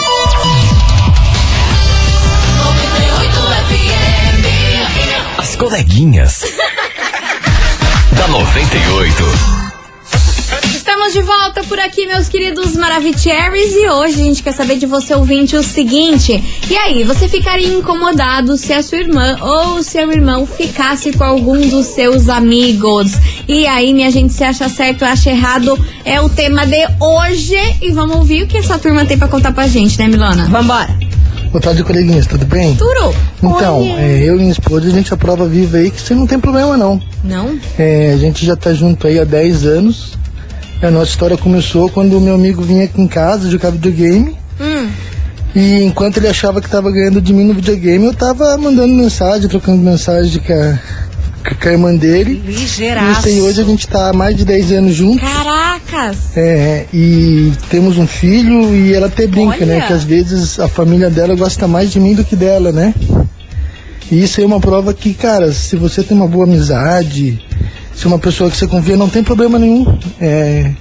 Coleguinhas. 5.58 6.44
da 8.12 8.28
98. 8.28 9.24
Estamos 10.76 11.14
de 11.14 11.22
volta 11.22 11.64
por 11.64 11.80
aqui, 11.80 12.06
meus 12.06 12.30
queridos 12.30 12.76
Maravicheries, 12.76 13.74
e 13.74 13.90
hoje 13.90 14.22
a 14.22 14.24
gente 14.24 14.44
quer 14.44 14.54
saber 14.54 14.78
de 14.78 14.86
você, 14.86 15.16
ouvinte, 15.16 15.56
o 15.56 15.64
seguinte. 15.64 16.44
E 16.70 16.78
aí, 16.78 17.04
você 17.04 17.28
ficaria 17.28 17.74
incomodado 17.74 18.56
se 18.56 18.72
a 18.72 18.84
sua 18.84 19.00
irmã 19.00 19.38
ou 19.42 19.82
seu 19.82 20.12
irmão 20.12 20.46
ficasse 20.46 21.12
com 21.12 21.24
algum 21.24 21.60
dos 21.68 21.88
seus 21.88 22.30
amigos? 22.30 23.14
E 23.48 23.66
aí, 23.66 23.94
minha 23.94 24.12
gente, 24.12 24.34
se 24.34 24.44
acha 24.44 24.70
certo 24.70 25.02
ou 25.02 25.08
acha 25.08 25.32
errado, 25.32 25.78
é 26.06 26.22
o 26.22 26.30
tema 26.30 26.68
de 26.68 26.86
hoje. 27.00 27.58
E 27.82 27.92
vamos 27.92 28.16
ouvir 28.16 28.44
o 28.44 28.48
que 28.48 28.58
essa 28.58 28.78
turma 28.78 29.06
tem 29.06 29.18
pra 29.18 29.28
contar 29.28 29.52
pra 29.54 29.68
gente, 29.68 29.98
né, 29.98 30.08
Milona? 30.08 30.46
Vambora. 30.46 31.07
Boa 31.52 31.62
tarde, 31.62 31.84
coleguinhas, 31.84 32.28
tudo 32.28 32.46
bem? 32.46 32.76
Turo. 32.76 33.16
Então, 33.42 33.82
é, 33.98 34.22
eu 34.22 34.36
e 34.36 34.40
minha 34.40 34.52
esposa, 34.52 34.88
a 34.88 34.92
gente 34.92 35.14
é 35.14 35.16
prova 35.16 35.48
viva 35.48 35.78
aí 35.78 35.90
que 35.90 36.02
você 36.02 36.14
não 36.14 36.28
tem 36.28 36.40
problema 36.40 36.76
não. 36.76 37.02
Não? 37.24 37.58
É, 37.80 38.12
a 38.14 38.18
gente 38.18 38.46
já 38.46 38.56
tá 38.56 38.74
junto 38.74 39.08
aí 39.08 39.18
há 39.18 39.24
10 39.24 39.66
anos. 39.66 40.18
A 40.82 40.92
nossa 40.92 41.10
história 41.10 41.38
começou 41.38 41.90
quando 41.90 42.18
o 42.18 42.22
meu 42.22 42.36
amigo 42.36 42.62
vinha 42.62 42.84
aqui 42.84 43.02
em 43.02 43.08
casa 43.08 43.50
jogar 43.50 43.72
videogame. 43.72 44.38
Hum. 44.60 44.90
E 45.56 45.84
enquanto 45.84 46.18
ele 46.18 46.28
achava 46.28 46.62
que 46.62 46.70
tava 46.70 46.92
ganhando 46.92 47.22
de 47.22 47.34
mim 47.34 47.46
no 47.46 47.54
videogame, 47.54 48.06
eu 48.06 48.14
tava 48.14 48.58
mandando 48.58 48.94
mensagem, 48.94 49.48
trocando 49.48 49.82
mensagem 49.82 50.42
com 50.42 50.54
a, 50.54 50.80
com 51.56 51.70
a 51.70 51.72
irmã 51.72 51.96
dele. 51.96 52.42
Ligeiraço. 52.46 53.20
Isso 53.20 53.28
aí, 53.30 53.42
hoje 53.42 53.62
a 53.62 53.64
gente 53.64 53.88
tá 53.88 54.10
há 54.10 54.14
mais 54.14 54.36
de 54.36 54.46
10 54.46 54.72
anos 54.74 54.96
juntos. 54.96 55.22
Caracas! 55.22 56.36
É, 56.36 56.86
e 56.94 57.52
temos 57.70 57.98
um 57.98 58.08
filho 58.08 58.76
e 58.76 58.94
ela 58.94 59.08
até 59.08 59.28
brinca, 59.28 59.66
né? 59.66 59.76
Olha. 59.76 59.88
Que 59.88 59.94
às 59.94 60.04
vezes 60.04 60.60
a 60.60 60.68
família 60.68 61.10
dela 61.10 61.36
gosta 61.36 61.68
mais 61.68 61.92
de 61.92 62.00
mim 62.00 62.14
do 62.14 62.24
que 62.24 62.36
dela, 62.36 62.72
né? 62.72 62.94
E 64.12 64.24
isso 64.24 64.40
aí 64.40 64.44
é 64.44 64.48
uma 64.48 64.60
prova 64.60 64.94
que, 64.94 65.14
cara, 65.14 65.52
se 65.52 65.76
você 65.76 66.02
tem 66.02 66.16
uma 66.16 66.28
boa 66.28 66.46
amizade, 66.46 67.44
se 67.94 68.06
é 68.06 68.08
uma 68.08 68.20
pessoa 68.20 68.50
que 68.50 68.56
você 68.56 68.68
confia, 68.68 68.96
não 68.96 69.10
tem 69.10 69.24
problema 69.24 69.60
nenhum. 69.60 69.98
É, 70.20 70.72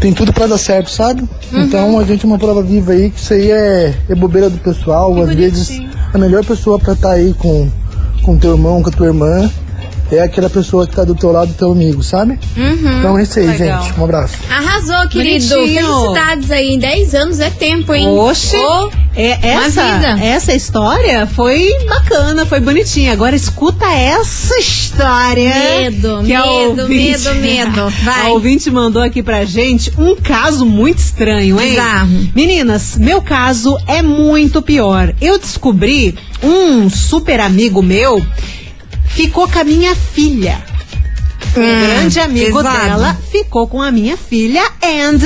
tem 0.00 0.12
tudo 0.12 0.32
pra 0.32 0.46
dar 0.46 0.58
certo, 0.58 0.90
sabe? 0.90 1.22
Uhum. 1.52 1.62
Então 1.62 1.98
a 1.98 2.04
gente 2.04 2.24
é 2.24 2.26
uma 2.26 2.38
prova 2.38 2.62
viva 2.62 2.92
aí 2.92 3.10
que 3.10 3.20
isso 3.20 3.32
aí 3.32 3.50
é, 3.50 3.94
é 4.08 4.14
bobeira 4.14 4.48
do 4.48 4.58
pessoal. 4.58 5.20
às 5.22 5.34
vezes 5.34 5.80
a 6.12 6.18
melhor 6.18 6.44
pessoa 6.44 6.78
pra 6.78 6.92
estar 6.92 7.12
aí 7.12 7.34
com, 7.34 7.68
com 8.22 8.38
teu 8.38 8.52
irmão, 8.52 8.82
com 8.82 8.88
a 8.88 8.92
tua 8.92 9.08
irmã, 9.08 9.50
é 10.10 10.20
aquela 10.22 10.48
pessoa 10.48 10.86
que 10.86 10.94
tá 10.96 11.04
do 11.04 11.14
teu 11.14 11.30
lado, 11.32 11.52
teu 11.54 11.70
amigo, 11.72 12.02
sabe? 12.02 12.38
Uhum. 12.56 12.98
Então 12.98 13.18
é 13.18 13.22
isso 13.22 13.38
aí, 13.38 13.46
Legal. 13.46 13.82
gente. 13.82 13.98
Um 14.00 14.04
abraço. 14.04 14.34
Arrasou, 14.50 15.08
querido. 15.08 15.48
Bonitinho. 15.48 15.86
Felicidades 15.86 16.50
aí. 16.50 16.78
10 16.78 17.14
anos 17.14 17.40
é 17.40 17.50
tempo, 17.50 17.92
hein? 17.94 18.06
Oxe, 18.08 18.56
Ô, 18.56 18.90
é, 19.14 19.38
essa, 19.46 19.82
essa 20.22 20.54
história 20.54 21.26
foi 21.26 21.70
bacana, 21.88 22.46
foi 22.46 22.60
bonitinha. 22.60 23.12
Agora 23.12 23.34
escuta 23.36 23.84
essa 23.86 24.56
história. 24.58 25.52
Medo, 25.80 26.18
que 26.24 26.28
medo, 26.32 26.82
ouvinte- 26.82 26.88
medo, 26.88 27.34
medo. 27.40 27.90
Vai. 28.04 28.26
A 28.26 28.28
ouvinte 28.30 28.70
mandou 28.70 29.02
aqui 29.02 29.22
pra 29.22 29.44
gente 29.44 29.92
um 29.98 30.14
caso 30.16 30.64
muito 30.64 30.98
estranho, 30.98 31.60
hein? 31.60 31.70
Bizarro. 31.70 32.28
Meninas, 32.34 32.96
meu 32.96 33.20
caso 33.20 33.76
é 33.86 34.00
muito 34.02 34.62
pior. 34.62 35.12
Eu 35.20 35.38
descobri 35.38 36.14
um 36.42 36.88
super 36.88 37.40
amigo 37.40 37.82
meu 37.82 38.24
ficou 39.18 39.48
com 39.48 39.58
a 39.58 39.64
minha 39.64 39.96
filha. 39.96 40.64
Um 41.56 41.60
Hum, 41.60 41.80
grande 41.80 42.20
amigo 42.20 42.62
dela 42.62 43.18
ficou 43.32 43.66
com 43.66 43.82
a 43.82 43.90
minha 43.90 44.16
filha 44.16 44.62
and 44.80 45.18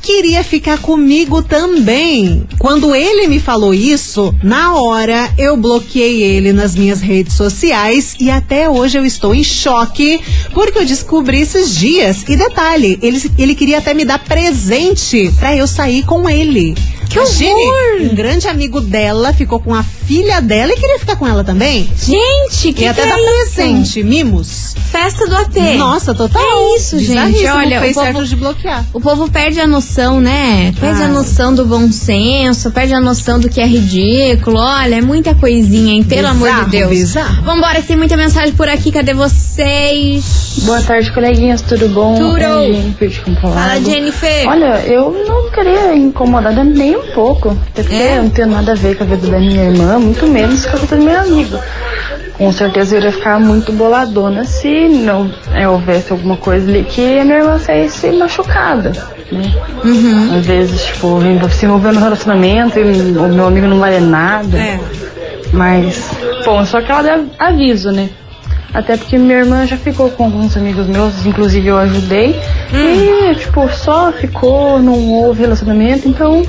queria 0.00 0.44
ficar 0.44 0.78
comigo 0.78 1.42
também. 1.42 2.46
Quando 2.60 2.94
ele 2.94 3.26
me 3.26 3.40
falou 3.40 3.74
isso, 3.74 4.32
na 4.40 4.74
hora 4.74 5.32
eu 5.36 5.56
bloqueei 5.56 6.22
ele 6.22 6.52
nas 6.52 6.76
minhas 6.76 7.00
redes 7.00 7.34
sociais 7.34 8.14
e 8.20 8.30
até 8.30 8.70
hoje 8.70 8.98
eu 8.98 9.04
estou 9.04 9.34
em 9.34 9.42
choque 9.42 10.20
porque 10.52 10.78
eu 10.78 10.84
descobri 10.84 11.40
esses 11.40 11.74
dias. 11.74 12.22
E 12.28 12.36
detalhe, 12.36 13.00
ele, 13.02 13.32
ele 13.36 13.54
queria 13.56 13.78
até 13.78 13.94
me 13.94 14.04
dar 14.04 14.20
presente 14.20 15.32
pra 15.40 15.56
eu 15.56 15.66
sair 15.66 16.04
com 16.04 16.30
ele. 16.30 16.76
Que 17.08 17.18
Imagine, 17.18 17.52
horror! 17.52 18.02
um 18.10 18.14
grande 18.14 18.48
amigo 18.48 18.80
dela 18.80 19.32
ficou 19.32 19.60
com 19.60 19.74
a 19.74 19.82
filha 19.82 20.40
dela 20.40 20.72
e 20.72 20.76
queria 20.76 20.98
ficar 20.98 21.16
com 21.16 21.26
ela 21.26 21.44
também. 21.44 21.88
Gente, 21.96 22.72
que 22.72 22.84
e 22.84 22.88
até 22.88 23.02
que 23.02 23.08
dar 23.08 23.18
é 23.18 23.20
isso? 23.20 23.54
presente, 23.54 24.02
mimos. 24.02 24.74
Festa 24.90 25.26
do 25.26 25.36
AT. 25.36 25.58
Nossa, 25.76 26.14
total. 26.14 26.40
É 26.42 26.76
isso, 26.76 26.98
gente. 27.00 27.44
Olha, 27.46 27.80
fez 27.80 27.92
o 27.96 28.00
povo- 28.00 28.06
certo 28.12 28.26
de 28.28 28.36
bloquear. 28.36 28.84
O 28.92 29.00
povo 29.00 29.28
perde 29.30 29.60
a 29.60 29.66
noção, 29.66 30.20
né? 30.20 30.72
Perde 30.78 31.02
a 31.02 31.08
noção 31.08 31.52
do 31.54 31.64
bom 31.64 31.90
senso, 31.90 32.70
perde 32.70 32.94
a 32.94 33.00
noção 33.00 33.40
do 33.40 33.48
que 33.48 33.60
é 33.60 33.66
ridículo. 33.66 34.58
Olha, 34.58 34.96
é 34.96 35.00
muita 35.00 35.34
coisinha, 35.34 35.94
hein? 35.94 36.04
Pelo 36.04 36.28
amor 36.28 36.48
Bizarro, 36.48 36.64
de 36.66 36.70
Deus. 36.70 36.90
bizarro. 36.90 37.42
Vambora, 37.42 37.80
que 37.80 37.88
tem 37.88 37.96
muita 37.96 38.16
mensagem 38.16 38.52
por 38.54 38.68
aqui. 38.68 38.92
Cadê 38.92 39.14
vocês? 39.14 40.24
Boa 40.64 40.80
tarde, 40.82 41.10
coleguinhas, 41.12 41.60
tudo 41.62 41.88
bom? 41.88 42.14
Tudo. 42.16 42.36
É 42.38 42.66
Jennifer 42.72 43.08
de 43.08 43.20
Campo 43.20 43.40
Fala. 43.40 43.80
Jennifer. 43.80 44.48
Olha, 44.48 44.84
eu 44.86 45.24
não 45.26 45.44
ficaria 45.44 45.94
incomodada 45.96 46.62
nem 46.62 46.93
um 46.96 47.12
pouco. 47.12 47.50
Até 47.72 47.82
porque 47.82 47.94
É? 47.94 48.18
eu 48.18 48.22
não 48.24 48.30
tenho 48.30 48.48
nada 48.48 48.72
a 48.72 48.74
ver 48.74 48.96
com 48.96 49.04
a 49.04 49.06
vida 49.06 49.26
da 49.28 49.38
minha 49.38 49.64
irmã, 49.64 49.98
muito 49.98 50.26
menos 50.26 50.64
com 50.66 50.76
a 50.76 50.80
vida 50.80 50.96
do 50.96 51.04
meu 51.04 51.20
amigo. 51.20 51.58
Com 52.34 52.50
certeza 52.52 52.96
eu 52.96 52.98
iria 52.98 53.12
ficar 53.12 53.38
muito 53.38 53.72
boladona 53.72 54.44
se 54.44 54.88
não 54.88 55.30
é, 55.52 55.68
houvesse 55.68 56.10
alguma 56.10 56.36
coisa 56.36 56.68
ali 56.68 56.82
que 56.82 57.18
a 57.20 57.24
minha 57.24 57.38
irmã 57.38 57.58
saísse 57.58 58.10
machucada. 58.10 58.90
Né? 59.30 59.54
Uhum. 59.84 60.36
Às 60.36 60.44
vezes, 60.46 60.84
tipo, 60.84 61.20
se 61.50 61.64
envolver 61.64 61.92
no 61.92 62.00
relacionamento 62.00 62.78
e 62.78 62.82
o 62.82 63.28
meu 63.28 63.46
amigo 63.46 63.66
não 63.68 63.78
vale 63.78 64.00
nada. 64.00 64.58
É. 64.58 64.80
Mas, 65.52 66.10
bom, 66.44 66.64
só 66.64 66.80
que 66.80 66.90
ela 66.90 67.02
dá 67.02 67.20
aviso, 67.38 67.92
né? 67.92 68.10
Até 68.74 68.96
porque 68.96 69.16
minha 69.16 69.38
irmã 69.38 69.64
já 69.64 69.76
ficou 69.76 70.10
com 70.10 70.24
alguns 70.24 70.56
amigos 70.56 70.88
meus, 70.88 71.24
inclusive 71.24 71.68
eu 71.68 71.78
ajudei. 71.78 72.34
E, 72.72 73.34
tipo, 73.36 73.68
só 73.72 74.10
ficou, 74.10 74.80
não 74.80 75.12
houve 75.12 75.42
relacionamento, 75.42 76.08
então. 76.08 76.42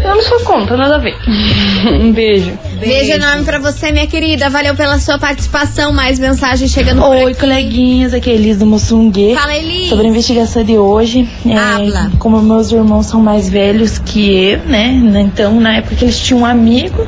Eu 0.00 0.14
não 0.14 0.22
sou 0.22 0.38
contra, 0.44 0.76
nada 0.76 0.94
a 0.94 0.98
ver. 0.98 1.16
um 2.00 2.12
beijo. 2.12 2.56
Beijo 2.78 3.12
enorme 3.12 3.44
pra 3.44 3.58
você, 3.58 3.90
minha 3.90 4.06
querida. 4.06 4.48
Valeu 4.48 4.76
pela 4.76 5.00
sua 5.00 5.18
participação. 5.18 5.92
Mais 5.92 6.20
mensagem 6.20 6.68
chegando 6.68 7.02
por 7.02 7.16
Oi, 7.16 7.34
coleguinhas, 7.34 8.14
aqui 8.14 8.30
é 8.30 8.34
Elis 8.34 8.58
do 8.58 8.64
Moçungue. 8.64 9.34
Fala, 9.34 9.56
Elis. 9.56 9.88
Sobre 9.88 10.06
a 10.06 10.10
investigação 10.10 10.62
de 10.62 10.78
hoje, 10.78 11.28
é, 11.44 11.58
Habla. 11.58 12.12
como 12.20 12.40
meus 12.40 12.70
irmãos 12.70 13.06
são 13.06 13.20
mais 13.20 13.48
velhos 13.48 13.98
que 13.98 14.50
eu, 14.52 14.60
né? 14.60 15.02
Então, 15.20 15.58
na 15.58 15.78
época 15.78 15.96
que 15.96 16.04
eles 16.04 16.20
tinham 16.20 16.42
um 16.42 16.46
amigo, 16.46 17.04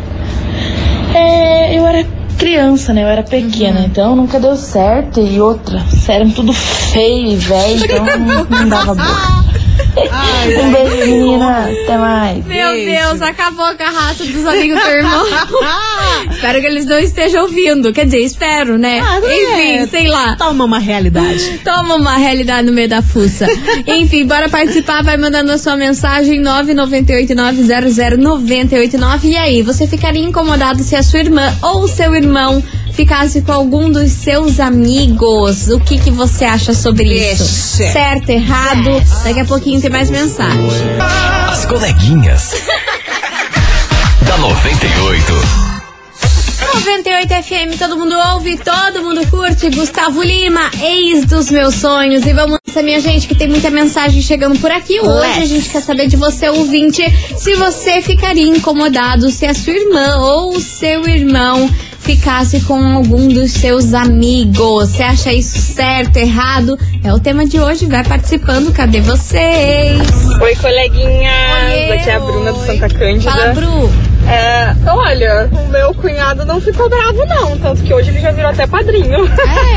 é, 1.14 1.79
eu 1.79 1.87
era 1.87 2.05
criança, 2.40 2.94
né? 2.94 3.03
Eu 3.03 3.09
era 3.09 3.22
pequena, 3.22 3.81
então 3.85 4.16
nunca 4.16 4.40
deu 4.40 4.57
certo. 4.57 5.20
E 5.20 5.38
outra, 5.38 5.85
eram 6.09 6.31
tudo 6.31 6.53
feio 6.55 7.33
e 7.33 7.37
velho, 7.37 7.85
então 7.85 8.18
não, 8.18 8.44
não 8.44 8.68
dava 8.68 8.94
boa. 8.94 9.39
Um 9.96 10.72
beijo, 10.72 11.11
menina. 11.11 11.70
Até 11.70 11.98
mais. 11.98 12.46
Meu 12.46 12.72
Deus, 12.72 13.22
acabou 13.22 13.64
a 13.64 13.74
carrata 13.74 14.24
dos 14.24 14.46
amigos 14.46 14.81
do 14.81 14.88
irmão. 14.88 15.26
espero 16.31 16.61
que 16.61 16.66
eles 16.66 16.87
não 16.87 16.98
estejam 16.98 17.42
ouvindo. 17.42 17.92
Quer 17.92 18.05
dizer, 18.05 18.20
espero, 18.20 18.79
né? 18.79 19.00
Ah, 19.00 19.18
Enfim, 19.18 19.79
é. 19.79 19.87
sei 19.87 20.09
lá. 20.09 20.37
Toma 20.37 20.64
uma 20.64 20.79
realidade. 20.79 21.61
Toma 21.64 21.96
uma 21.96 22.16
realidade 22.16 22.66
no 22.66 22.72
meio 22.72 22.88
da 22.88 23.03
fuça. 23.03 23.46
Enfim, 23.87 24.26
bora 24.26 24.48
participar, 24.48 25.03
vai 25.03 25.16
mandando 25.16 25.53
a 25.53 25.59
sua 25.59 25.76
mensagem 25.76 26.40
998900989. 26.42 29.24
E 29.24 29.37
aí, 29.37 29.62
você 29.62 29.87
ficaria 29.87 30.24
incomodado 30.24 30.83
se 30.83 30.96
a 30.96 31.03
sua 31.03 31.20
irmã 31.20 31.53
ou 31.62 31.83
o 31.83 31.88
seu 31.88 32.14
irmão 32.14 32.62
ficasse 32.92 33.42
com 33.42 33.53
algum 33.53 33.90
dos 33.90 34.11
seus 34.12 34.61
amigos. 34.61 35.68
O 35.68 35.81
que, 35.81 35.98
que 35.98 36.11
você 36.11 36.44
acha 36.44 36.74
sobre 36.74 37.05
isso? 37.05 37.44
Vixe. 37.44 37.92
Certo, 37.92 38.31
errado? 38.31 39.03
Daqui 39.24 39.40
a 39.40 39.44
pouquinho 39.44 39.81
tem 39.81 39.90
mais 39.90 40.11
mensagem. 40.11 40.68
As 41.50 41.64
coleguinhas. 41.66 42.55
da 44.26 44.37
98. 44.38 45.70
98 46.74 47.29
FM, 47.42 47.79
todo 47.79 47.96
mundo 47.96 48.14
ouve, 48.33 48.57
todo 48.59 49.03
mundo 49.03 49.26
curte. 49.29 49.70
Gustavo 49.70 50.22
Lima, 50.22 50.70
ex 50.81 51.24
dos 51.24 51.50
meus 51.50 51.74
sonhos. 51.74 52.24
E 52.24 52.33
vamos 52.33 52.59
nessa, 52.66 52.83
minha 52.83 53.00
gente, 53.00 53.26
que 53.26 53.35
tem 53.35 53.48
muita 53.48 53.70
mensagem 53.70 54.22
chegando 54.22 54.59
por 54.61 54.70
aqui. 54.70 55.00
Hoje 55.00 55.09
a 55.09 55.37
Let's. 55.38 55.48
gente 55.48 55.68
quer 55.68 55.83
saber 55.83 56.07
de 56.07 56.16
você, 56.16 56.48
ouvinte, 56.48 57.03
se 57.37 57.55
você 57.55 58.00
ficaria 58.03 58.46
incomodado 58.46 59.31
se 59.31 59.46
a 59.46 59.55
sua 59.55 59.72
irmã 59.72 60.16
ou 60.18 60.55
o 60.55 60.61
seu 60.61 61.09
irmão 61.09 61.68
ficasse 62.16 62.61
com 62.62 62.85
algum 62.92 63.29
dos 63.29 63.53
seus 63.53 63.94
amigos. 63.94 64.90
Você 64.90 65.03
acha 65.03 65.33
isso 65.33 65.59
certo, 65.61 66.16
errado? 66.16 66.77
É 67.05 67.12
o 67.12 67.20
tema 67.20 67.46
de 67.46 67.61
hoje. 67.61 67.87
Vai 67.87 68.03
participando. 68.03 68.73
Cadê 68.73 69.01
vocês? 69.01 70.03
Oi, 70.42 70.57
coleguinhas! 70.57 71.70
Oiê, 71.70 71.92
Aqui 71.92 72.11
é 72.11 72.14
a 72.14 72.20
Bruna 72.20 72.53
do 72.53 72.66
Santa 72.66 72.88
Cândida. 72.88 73.31
Fala, 73.31 73.53
Bru. 73.53 73.90
É, 74.29 74.75
olha, 74.90 75.49
o 75.53 75.68
meu 75.68 75.94
cunhado 75.94 76.44
não 76.44 76.61
ficou 76.61 76.88
bravo, 76.88 77.25
não. 77.27 77.57
Tanto 77.59 77.83
que 77.83 77.94
hoje 77.94 78.11
ele 78.11 78.20
já 78.20 78.33
virou 78.33 78.51
até 78.51 78.66
padrinho. 78.66 79.27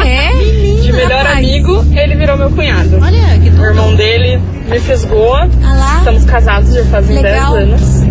É? 0.04 0.32
De 0.82 0.91
melhor 0.91 1.24
rapaz. 1.24 1.38
amigo, 1.38 1.86
ele 1.93 2.15
virou 2.15 2.36
meu 2.36 2.50
cunhado. 2.50 3.00
Olha, 3.00 3.39
que 3.39 3.50
O 3.50 3.63
irmão 3.63 3.96
dele 3.96 4.41
me 4.67 4.80
fisgou. 4.80 5.36
Ah. 5.36 5.98
Estamos 6.00 6.26
casados 6.26 6.74
já 6.74 6.84
fazem 6.86 7.22
Legal. 7.22 7.54
10 7.54 7.67
anos. 7.67 8.04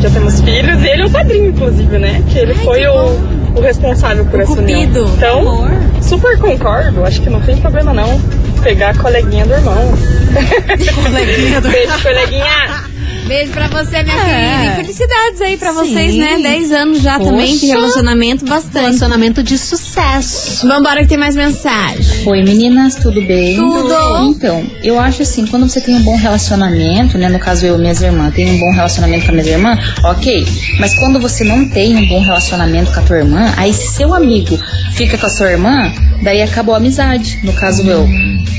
Já 0.00 0.10
temos 0.10 0.40
filhos. 0.40 0.82
E 0.82 0.88
ele 0.88 1.02
é 1.02 1.06
o 1.06 1.10
padrinho, 1.10 1.50
inclusive, 1.50 1.98
né? 1.98 2.24
Que 2.28 2.40
ele 2.40 2.54
Ai, 2.58 2.64
foi 2.64 2.80
que 2.80 2.88
o. 2.88 3.41
o 3.54 3.60
responsável 3.60 4.24
por 4.26 4.40
O 4.40 4.42
essa 4.42 4.52
união. 4.52 4.80
cupido. 4.80 5.10
Então, 5.16 5.68
super 6.00 6.38
concordo. 6.38 7.04
Acho 7.04 7.20
que 7.22 7.30
não 7.30 7.40
tem 7.40 7.56
problema, 7.56 7.92
não. 7.92 8.20
Pegar 8.62 8.90
a 8.90 8.94
coleguinha 8.94 9.44
do 9.46 9.52
irmão. 9.54 9.92
coleguinha 11.02 11.60
do 11.60 11.68
Beijo, 11.68 12.02
coleguinha. 12.02 12.91
Beijo 13.26 13.52
pra 13.52 13.68
você, 13.68 14.02
minha 14.02 14.16
É. 14.16 14.24
querida. 14.24 14.72
E 14.72 14.76
felicidades 14.84 15.40
aí 15.40 15.56
pra 15.56 15.70
Sim. 15.70 15.74
vocês, 15.76 16.14
né? 16.16 16.38
10 16.42 16.72
anos 16.72 17.00
já 17.00 17.18
também 17.18 17.54
de 17.54 17.60
Poxa. 17.60 17.72
relacionamento, 17.74 18.44
bastante. 18.44 18.78
Relacionamento 18.82 19.42
de 19.42 19.56
sucesso. 19.58 20.66
Vambora 20.66 21.02
que 21.02 21.08
tem 21.08 21.16
mais 21.18 21.36
mensagem. 21.36 22.26
Oi 22.26 22.42
meninas, 22.42 22.96
tudo 22.96 23.22
bem? 23.22 23.56
Tudo. 23.56 24.28
Então, 24.30 24.64
eu 24.82 24.98
acho 24.98 25.22
assim, 25.22 25.46
quando 25.46 25.68
você 25.68 25.80
tem 25.80 25.94
um 25.94 26.02
bom 26.02 26.16
relacionamento, 26.16 27.16
né? 27.16 27.28
No 27.28 27.38
caso 27.38 27.64
eu 27.64 27.76
e 27.76 27.80
minhas 27.80 28.00
irmãs, 28.02 28.34
tenho 28.34 28.54
um 28.54 28.58
bom 28.58 28.70
relacionamento 28.72 29.24
com 29.26 29.30
a 29.30 29.34
minha 29.34 29.46
irmã, 29.48 29.78
ok. 30.04 30.44
Mas 30.80 30.94
quando 30.96 31.20
você 31.20 31.44
não 31.44 31.64
tem 31.68 31.96
um 31.96 32.06
bom 32.08 32.20
relacionamento 32.20 32.92
com 32.92 33.00
a 33.00 33.02
tua 33.02 33.18
irmã, 33.18 33.52
aí 33.56 33.72
se 33.72 33.94
seu 33.94 34.12
amigo 34.12 34.58
fica 34.94 35.16
com 35.16 35.26
a 35.26 35.30
sua 35.30 35.50
irmã, 35.50 35.92
daí 36.22 36.42
acabou 36.42 36.74
a 36.74 36.78
amizade. 36.78 37.38
No 37.44 37.52
caso 37.52 37.82
eu, 37.88 38.04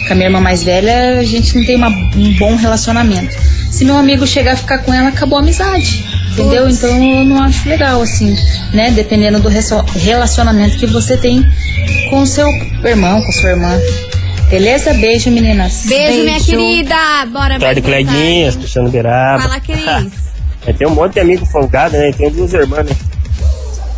com 0.08 0.14
a 0.14 0.16
minha 0.16 0.28
irmã 0.28 0.40
mais 0.40 0.64
velha, 0.64 1.20
a 1.20 1.24
gente 1.24 1.56
não 1.58 1.66
tem 1.66 1.76
uma- 1.76 1.90
um 2.16 2.34
bom 2.40 2.56
relacionamento. 2.56 3.36
Se 3.74 3.84
meu 3.84 3.98
amigo 3.98 4.28
chegar 4.28 4.52
a 4.54 4.56
ficar 4.56 4.78
com 4.78 4.94
ela, 4.94 5.10
acabou 5.10 5.40
a 5.40 5.42
amizade. 5.42 6.06
Entendeu? 6.32 6.70
Então 6.70 6.90
eu 7.04 7.26
não 7.26 7.42
acho 7.42 7.68
legal, 7.68 8.04
assim, 8.04 8.38
né? 8.72 8.92
Dependendo 8.92 9.40
do 9.40 9.50
relacionamento 9.50 10.78
que 10.78 10.86
você 10.86 11.18
tem 11.18 11.44
com 12.12 12.22
o 12.22 12.28
seu 12.28 12.48
irmão, 12.86 13.20
com 13.24 13.32
sua 13.32 13.50
irmã. 13.50 13.76
Beleza? 14.48 14.94
Beijo, 14.94 15.32
meninas. 15.32 15.88
Beijo, 15.88 16.24
minha 16.24 16.40
querida. 16.40 17.26
Bora, 17.32 17.58
Tarde, 17.60 17.82
coleguinhas, 17.82 18.56
Cristiano 18.56 18.90
Beraba. 18.90 19.42
Fala, 19.42 19.60
Cris. 19.60 20.14
É, 20.68 20.74
tem 20.78 20.88
um 20.88 20.92
monte 20.92 21.14
de 21.14 21.22
amigo 21.22 21.44
folgado, 21.44 21.98
né? 21.98 22.12
Tem 22.16 22.30
duas 22.30 22.54
irmãs, 22.54 22.86
né? 22.86 22.96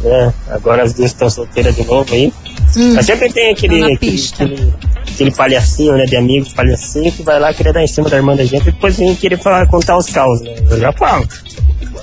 É, 0.06 0.32
agora 0.52 0.84
as 0.84 0.94
duas 0.94 1.12
estão 1.12 1.30
solteiras 1.30 1.76
de 1.76 1.84
novo 1.84 2.14
aí. 2.14 2.32
Mas 2.96 3.06
sempre 3.06 3.30
tem 3.30 3.52
aquele, 3.52 3.80
Tá 3.80 3.86
aquele, 3.88 3.98
pista. 3.98 4.44
aquele, 4.46 4.74
aquele 5.16 5.32
palhacinho, 5.32 5.98
né? 5.98 6.06
De 6.06 6.16
amigos 6.16 6.54
palhacinho 6.54 7.12
que 7.12 7.24
vai 7.24 7.40
lá 7.40 7.54
querer 7.54 7.74
dar 7.74 7.82
em 7.82 7.88
cima 7.88 8.10
da 8.10 8.18
irmã 8.18 8.36
da 8.36 8.44
gente 8.44 8.62
e 8.62 8.72
depois 8.72 8.98
vem 8.98 9.16
querer 9.16 9.38
falar, 9.38 9.68
contar 9.68 9.98
os 9.98 10.08
caos, 10.08 10.42
né? 10.42 10.54
Eu 10.70 10.80
já 10.80 10.92
falo. 10.92 11.28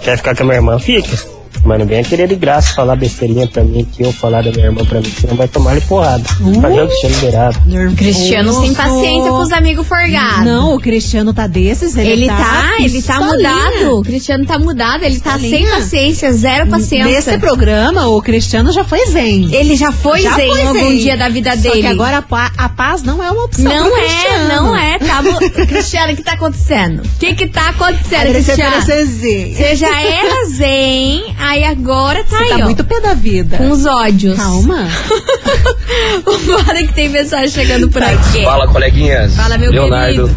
Quer 0.03 0.17
ficar 0.17 0.35
com 0.35 0.43
a 0.43 0.47
minha 0.47 0.57
irmã? 0.57 0.79
Fica. 0.79 1.42
Mas 1.65 1.79
não 1.79 1.87
venha 1.87 2.03
querer 2.03 2.27
de 2.27 2.35
graça 2.35 2.75
falar 2.75 2.97
besteirinha 2.97 3.47
pra 3.47 3.63
mim, 3.63 3.85
que 3.85 4.03
eu 4.03 4.13
falar 4.13 4.43
da 4.43 4.51
minha 4.51 4.67
irmã 4.67 4.85
pra 4.85 5.01
mim, 5.01 5.13
senão 5.21 5.37
vai 5.37 5.47
tomar 5.47 5.73
ele 5.77 5.81
porrada. 5.83 6.25
Cadê 6.61 6.81
o 6.81 6.89
Cristiano 6.89 7.17
Beraba? 7.21 7.63
Cristiano 7.97 8.53
sem 8.61 8.75
paciência 8.75 9.31
com 9.31 9.39
os 9.43 9.53
amigos 9.53 9.87
forgados. 9.87 10.45
Não, 10.45 10.75
o 10.75 10.81
Cristiano 10.81 11.33
tá 11.33 11.47
desses, 11.47 11.97
ele, 11.97 12.11
Ele 12.11 12.27
tá, 12.27 12.75
ele 12.81 13.01
tá 13.03 13.21
mudado. 13.21 13.99
O 13.99 14.03
Cristiano 14.03 14.45
tá 14.45 14.59
mudado, 14.59 15.05
ele 15.05 15.21
tá 15.21 15.39
sem 15.39 15.67
paciência, 15.69 16.33
zero 16.33 16.69
paciência. 16.69 17.05
Nesse 17.05 17.39
programa, 17.39 18.09
o 18.09 18.21
Cristiano 18.21 18.73
já 18.73 18.83
foi 18.85 19.07
zen. 19.07 19.49
Ele 19.55 19.77
já 19.77 19.93
foi 19.93 20.21
Já 20.23 20.35
zen 20.35 20.49
foi 20.51 20.61
em 20.61 20.67
algum 20.67 20.81
zen. 20.89 20.97
dia 20.99 21.17
da 21.17 21.29
vida 21.29 21.55
Só 21.57 21.63
dele. 21.71 21.81
que 21.83 21.87
agora 21.87 22.19
a, 22.19 22.23
pa- 22.23 22.51
a 22.57 22.69
paz 22.69 23.03
não 23.03 23.23
é 23.23 23.31
uma 23.31 23.45
opção 23.45 23.65
Não 23.65 23.89
pro 23.91 23.99
é, 24.01 24.05
Cristiano. 24.05 24.49
não 24.49 24.77
é. 24.77 24.99
Tá, 25.13 25.67
Cristiano, 25.67 26.13
o 26.13 26.17
que 26.17 26.23
tá 26.23 26.33
acontecendo? 26.33 27.03
O 27.03 27.19
que 27.19 27.35
que 27.35 27.47
tá 27.47 27.69
acontecendo, 27.71 28.33
Cristiano? 28.33 28.81
Você 28.83 29.77
já 29.77 30.01
era 30.03 30.47
zen, 30.51 31.23
aí 31.53 31.65
agora 31.65 32.25
tá 32.25 32.37
Você 32.39 32.43
aí, 32.45 32.49
tá 32.51 32.57
ó. 32.57 32.65
muito 32.65 32.85
pé 32.85 33.01
da 33.01 33.15
vida. 33.15 33.57
Com 33.57 33.71
os 33.71 33.85
ódios. 33.87 34.37
Calma. 34.37 34.89
Vambora 36.25 36.83
que 36.87 36.93
tem 36.95 37.09
mensagem 37.09 37.49
chegando 37.49 37.89
por 37.89 38.03
aqui. 38.03 38.43
Fala, 38.45 38.67
coleguinhas. 38.67 39.35
Fala, 39.37 39.59
meu 39.59 39.71
Leonardo, 39.71 40.29
querido. 40.29 40.37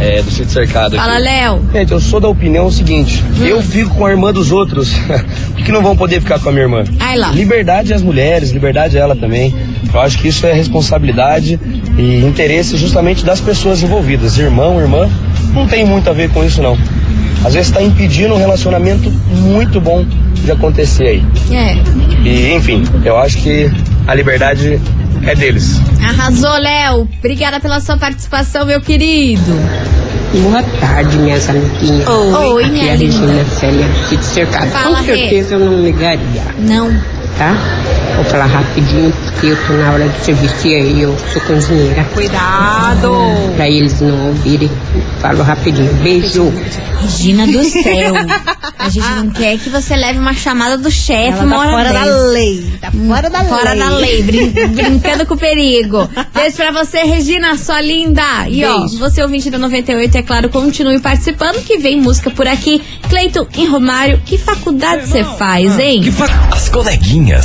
é, 0.00 0.22
do 0.22 0.30
Sítio 0.30 0.50
Cercado. 0.50 0.96
Fala, 0.96 1.14
aqui. 1.14 1.22
Léo. 1.22 1.62
Gente, 1.72 1.92
eu 1.92 2.00
sou 2.00 2.20
da 2.20 2.28
opinião 2.28 2.70
seguinte: 2.70 3.22
eu 3.40 3.62
fico 3.62 3.94
com 3.94 4.06
a 4.06 4.10
irmã 4.10 4.32
dos 4.32 4.50
outros, 4.52 4.92
que 5.64 5.70
não 5.72 5.82
vão 5.82 5.96
poder 5.96 6.20
ficar 6.20 6.38
com 6.40 6.48
a 6.48 6.52
minha 6.52 6.64
irmã. 6.64 6.84
Ai 6.98 7.16
lá. 7.16 7.30
Liberdade 7.30 7.92
às 7.94 8.02
mulheres, 8.02 8.50
liberdade 8.50 8.98
a 8.98 9.00
ela 9.00 9.16
também. 9.16 9.54
Eu 9.92 10.00
acho 10.00 10.18
que 10.18 10.28
isso 10.28 10.46
é 10.46 10.52
responsabilidade 10.52 11.58
e 11.96 12.24
interesse 12.24 12.76
justamente 12.76 13.24
das 13.24 13.40
pessoas 13.40 13.82
envolvidas. 13.82 14.36
Irmão, 14.36 14.80
irmã, 14.80 15.08
não 15.54 15.66
tem 15.66 15.84
muito 15.86 16.10
a 16.10 16.12
ver 16.12 16.28
com 16.30 16.44
isso, 16.44 16.60
não. 16.60 16.76
Às 17.44 17.54
vezes 17.54 17.68
está 17.68 17.80
impedindo 17.80 18.34
um 18.34 18.38
relacionamento 18.38 19.08
muito 19.30 19.80
bom 19.80 20.04
de 20.46 20.52
acontecer 20.52 21.06
aí. 21.08 21.24
É. 21.50 21.74
E, 22.26 22.54
enfim, 22.54 22.84
eu 23.04 23.16
acho 23.18 23.36
que 23.38 23.70
a 24.06 24.14
liberdade 24.14 24.80
é 25.26 25.34
deles. 25.34 25.80
Arrasou, 26.02 26.56
Léo. 26.58 27.08
Obrigada 27.18 27.58
pela 27.60 27.80
sua 27.80 27.96
participação, 27.98 28.64
meu 28.64 28.80
querido. 28.80 29.42
Boa 30.42 30.62
tarde, 30.80 31.16
minhas 31.18 31.48
amiguinhas. 31.48 32.06
Oi, 32.08 32.62
Aqui 32.64 32.72
minha 32.72 32.84
é 32.84 32.92
a 32.92 32.96
Regina 32.96 33.26
linda. 33.26 33.44
Célia, 33.46 33.86
aqui 34.04 34.16
de 34.16 34.24
cercado. 34.24 34.70
Fala, 34.70 34.98
Com 34.98 35.04
certeza 35.04 35.54
eu 35.54 35.60
não 35.60 35.82
ligaria, 35.82 36.42
Não. 36.58 37.15
Tá? 37.36 37.54
Vou 38.16 38.24
falar 38.24 38.46
rapidinho, 38.46 39.12
porque 39.12 39.46
eu 39.48 39.66
tô 39.66 39.74
na 39.74 39.92
hora 39.92 40.08
de 40.08 40.24
serviço 40.24 40.66
e 40.68 40.74
aí 40.74 41.02
eu 41.02 41.14
sou 41.32 41.42
cozinheira. 41.42 42.02
Cuidado! 42.14 43.10
Pra 43.56 43.68
eles 43.68 44.00
não 44.00 44.28
ouvirem, 44.28 44.70
falo 45.20 45.42
rapidinho. 45.42 45.92
Beijo. 46.02 46.50
Regina 47.02 47.46
do 47.46 47.62
céu. 47.68 48.14
A 48.78 48.88
gente 48.88 49.08
não 49.10 49.30
quer 49.30 49.58
que 49.58 49.68
você 49.68 49.94
leve 49.96 50.18
uma 50.18 50.32
chamada 50.32 50.78
do 50.78 50.90
chefe 50.90 51.38
tá 51.38 51.46
fora 51.46 51.92
da 51.92 52.04
lei. 52.04 52.72
Tá 52.80 52.90
fora 52.90 53.28
da 53.30 53.44
Fora 53.44 53.72
lei. 53.72 53.78
da 53.80 53.88
lei, 53.90 54.22
brin- 54.22 54.50
brincando 54.68 55.26
com 55.26 55.34
o 55.34 55.38
perigo. 55.38 56.08
Beijo 56.34 56.56
pra 56.56 56.72
você, 56.72 56.98
Regina, 57.02 57.56
sua 57.58 57.80
linda. 57.82 58.22
E 58.48 58.64
ó, 58.64 58.78
Beijo. 58.80 58.98
você 58.98 59.22
ouvinte 59.22 59.50
da 59.50 59.58
98, 59.58 60.16
é 60.16 60.22
claro, 60.22 60.48
continue 60.48 60.98
participando, 61.00 61.62
que 61.64 61.76
vem 61.78 62.00
música 62.00 62.30
por 62.30 62.46
aqui. 62.48 62.82
Cleiton 63.10 63.46
e 63.58 63.66
Romário, 63.66 64.20
que 64.24 64.38
faculdade 64.38 65.06
você 65.06 65.22
faz, 65.22 65.78
hein? 65.78 66.00
Que 66.00 66.10
fa... 66.12 66.24
As 66.50 66.68
coleguinhas. 66.70 67.25
Da 67.26 67.40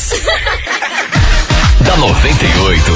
98. 1.97 2.91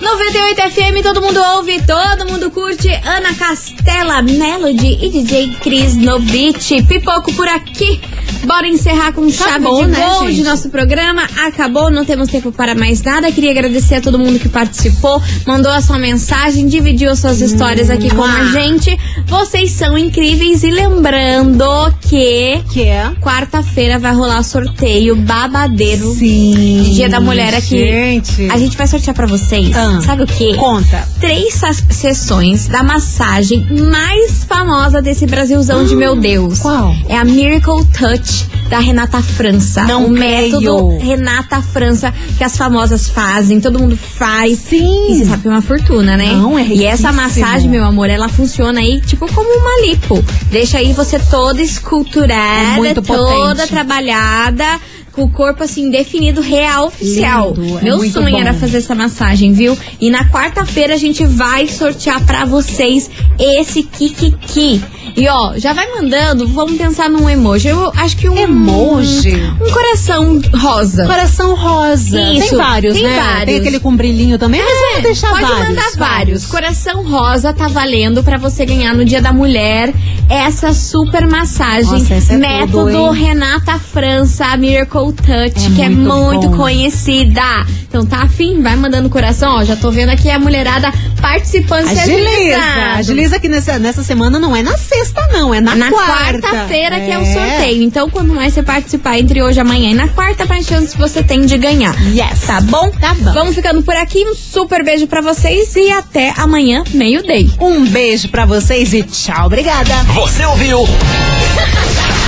98 0.00 0.70
FM, 0.70 1.02
todo 1.02 1.20
mundo 1.20 1.40
ouve, 1.56 1.82
todo 1.82 2.24
mundo 2.30 2.48
curte. 2.52 2.88
Ana 3.04 3.34
Castela, 3.34 4.22
Melody 4.22 5.04
e 5.04 5.10
DJ 5.10 5.56
Cris 5.60 5.96
no 5.96 6.20
beat. 6.20 6.86
Pipoco 6.86 7.32
por 7.32 7.48
aqui. 7.48 8.00
Bora 8.44 8.68
encerrar 8.68 9.12
com 9.12 9.28
chave 9.28 9.66
Acabou, 9.66 9.84
de 9.84 9.90
né, 9.90 9.98
gol 9.98 10.26
de 10.26 10.34
gente? 10.36 10.46
nosso 10.46 10.70
programa. 10.70 11.22
Acabou, 11.44 11.90
não 11.90 12.04
temos 12.04 12.28
tempo 12.28 12.52
para 12.52 12.76
mais 12.76 13.02
nada. 13.02 13.32
Queria 13.32 13.50
agradecer 13.50 13.96
a 13.96 14.00
todo 14.00 14.16
mundo 14.16 14.38
que 14.38 14.48
participou, 14.48 15.20
mandou 15.44 15.72
a 15.72 15.80
sua 15.80 15.98
mensagem, 15.98 16.68
dividiu 16.68 17.10
as 17.10 17.18
suas 17.18 17.40
histórias 17.40 17.90
aqui 17.90 18.14
com 18.14 18.22
a 18.22 18.44
gente. 18.52 18.96
Vocês 19.26 19.72
são 19.72 19.98
incríveis 19.98 20.62
e 20.62 20.70
lembrando 20.70 21.64
que 22.08 22.62
Que 22.72 22.84
é? 22.84 23.10
quarta-feira 23.20 23.98
vai 23.98 24.14
rolar 24.14 24.42
sorteio 24.42 25.14
babadeiro 25.16 26.12
Sim. 26.14 26.82
de 26.84 26.94
Dia 26.94 27.08
da 27.08 27.20
Mulher 27.20 27.54
aqui. 27.54 27.78
Gente. 27.78 28.50
A 28.50 28.58
gente 28.58 28.76
vai 28.76 28.86
sortear 28.86 29.14
pra 29.14 29.26
vocês. 29.26 29.74
Ah. 29.76 30.00
Sabe 30.02 30.22
o 30.22 30.26
quê? 30.26 30.54
Conta. 30.56 31.06
Três 31.20 31.60
sessões 31.90 32.66
da 32.68 32.82
massagem 32.82 33.66
mais 33.90 34.44
famosa 34.44 35.02
desse 35.02 35.26
Brasilzão 35.26 35.84
de 35.84 35.94
meu 35.94 36.16
Deus. 36.16 36.60
Qual? 36.60 36.94
É 37.08 37.16
a 37.16 37.24
Miracle 37.24 37.84
Touch 37.98 38.46
da 38.68 38.78
Renata 38.80 39.22
França. 39.22 39.84
Não 39.84 40.10
o 40.10 40.14
creio. 40.14 40.60
método 40.60 40.98
Renata 40.98 41.60
França 41.62 42.12
que 42.36 42.44
as 42.44 42.56
famosas 42.56 43.08
fazem, 43.08 43.60
todo 43.60 43.78
mundo 43.78 43.96
faz. 43.96 44.58
Sim. 44.58 45.12
E 45.12 45.16
você 45.18 45.24
sabe 45.24 45.42
que 45.42 45.48
é 45.48 45.50
uma 45.50 45.62
fortuna, 45.62 46.16
né? 46.16 46.32
Não, 46.34 46.58
é 46.58 46.62
E 46.66 46.84
essa 46.84 47.08
riquíssimo. 47.10 47.12
massagem, 47.14 47.70
meu 47.70 47.84
amor, 47.84 48.10
ela 48.10 48.28
funciona 48.28 48.80
aí 48.80 49.00
tipo 49.00 49.26
como 49.32 49.48
uma 49.48 49.86
lipo. 49.86 50.22
Deixa 50.50 50.78
aí 50.78 50.92
você 50.92 51.18
toda 51.18 51.62
esculturada, 52.02 52.74
É 52.74 52.76
muito 52.76 53.02
toda 53.02 53.54
potente. 53.54 53.68
trabalhada. 53.68 54.80
Com 55.18 55.24
o 55.24 55.28
corpo 55.30 55.64
assim 55.64 55.90
definido, 55.90 56.40
real, 56.40 56.86
oficial. 56.86 57.52
Lindo, 57.56 57.78
é 57.78 57.82
Meu 57.82 57.98
sonho 58.10 58.30
bom. 58.36 58.40
era 58.40 58.54
fazer 58.54 58.78
essa 58.78 58.94
massagem, 58.94 59.52
viu? 59.52 59.76
E 60.00 60.10
na 60.10 60.24
quarta-feira 60.30 60.94
a 60.94 60.96
gente 60.96 61.24
vai 61.26 61.66
sortear 61.66 62.24
pra 62.24 62.44
vocês 62.44 63.10
esse 63.36 63.82
Kikiki. 63.82 64.80
E 65.16 65.26
ó, 65.28 65.54
já 65.56 65.72
vai 65.72 65.88
mandando, 65.92 66.46
vamos 66.46 66.76
pensar 66.78 67.10
num 67.10 67.28
emoji. 67.28 67.66
Eu 67.68 67.90
acho 67.96 68.16
que 68.16 68.28
um 68.28 68.36
Emoji? 68.38 69.34
um 69.60 69.70
coração 69.72 70.40
rosa. 70.54 71.06
Coração 71.06 71.56
rosa. 71.56 72.20
Isso, 72.20 72.50
tem 72.50 72.58
vários, 72.58 72.94
tem 72.94 73.02
né? 73.02 73.16
vários. 73.20 73.44
Tem 73.46 73.56
aquele 73.56 73.80
com 73.80 73.96
brilhinho 73.96 74.38
também, 74.38 74.62
mas 74.62 74.70
É, 74.70 74.88
vamos 74.90 75.02
deixar 75.02 75.30
pode 75.30 75.42
vários. 75.42 75.68
mandar 75.68 75.90
vários. 75.96 76.46
Coração 76.46 77.02
rosa 77.10 77.52
tá 77.52 77.66
valendo 77.66 78.22
pra 78.22 78.38
você 78.38 78.64
ganhar 78.64 78.94
no 78.94 79.04
Dia 79.04 79.20
da 79.20 79.32
Mulher 79.32 79.92
essa 80.28 80.72
super 80.72 81.26
massagem. 81.26 81.90
Nossa, 82.00 82.14
essa 82.14 82.34
é 82.34 82.36
método 82.36 82.86
tudo? 82.92 83.10
Renata 83.10 83.78
França 83.78 84.56
Miracle 84.56 85.07
Touch, 85.12 85.66
É 85.66 85.74
que 85.74 85.82
é 85.82 85.88
muito 85.88 86.48
bom. 86.48 86.56
conhecida. 86.56 87.42
Então 87.88 88.04
tá 88.04 88.22
afim? 88.22 88.60
Vai 88.62 88.76
mandando 88.76 89.08
coração, 89.08 89.56
ó. 89.56 89.64
Já 89.64 89.74
tô 89.76 89.90
vendo 89.90 90.10
aqui 90.10 90.30
a 90.30 90.38
mulherada 90.38 90.92
participando. 91.20 91.86
se 91.88 91.98
Agiliza. 91.98 92.28
agilizando. 92.28 92.98
Agiliza 92.98 93.40
que 93.40 93.48
nessa, 93.48 93.78
nessa 93.78 94.02
semana 94.02 94.38
não 94.38 94.54
é 94.54 94.62
na 94.62 94.76
sexta, 94.76 95.20
não. 95.32 95.54
É 95.54 95.60
na, 95.60 95.74
Na 95.74 95.90
quarta. 95.90 96.40
quarta-feira 96.40 97.00
que 97.00 97.10
é 97.10 97.18
o 97.18 97.24
sorteio. 97.24 97.82
Então, 97.82 98.10
quanto 98.10 98.32
mais 98.34 98.52
você 98.54 98.62
participar 98.62 99.18
entre 99.18 99.42
hoje 99.42 99.58
e 99.58 99.60
amanhã 99.60 99.90
e 99.90 99.94
na 99.94 100.08
quarta, 100.08 100.44
mais 100.46 100.66
chance 100.66 100.96
você 100.96 101.22
tem 101.22 101.46
de 101.46 101.56
ganhar. 101.56 101.94
Yes. 102.14 102.40
Tá 102.46 102.60
bom? 102.60 102.90
Tá 102.90 103.14
bom. 103.14 103.32
Vamos 103.32 103.54
ficando 103.54 103.82
por 103.82 103.96
aqui. 103.96 104.24
Um 104.26 104.34
super 104.34 104.84
beijo 104.84 105.06
pra 105.06 105.20
vocês 105.22 105.74
e 105.76 105.90
até 105.90 106.32
amanhã, 106.36 106.84
meio-day. 106.92 107.50
Um 107.60 107.84
beijo 107.86 108.28
pra 108.28 108.44
vocês 108.44 108.92
e 108.92 109.02
tchau. 109.02 109.46
Obrigada. 109.46 109.94
Você 110.14 110.44
ouviu? 110.44 110.80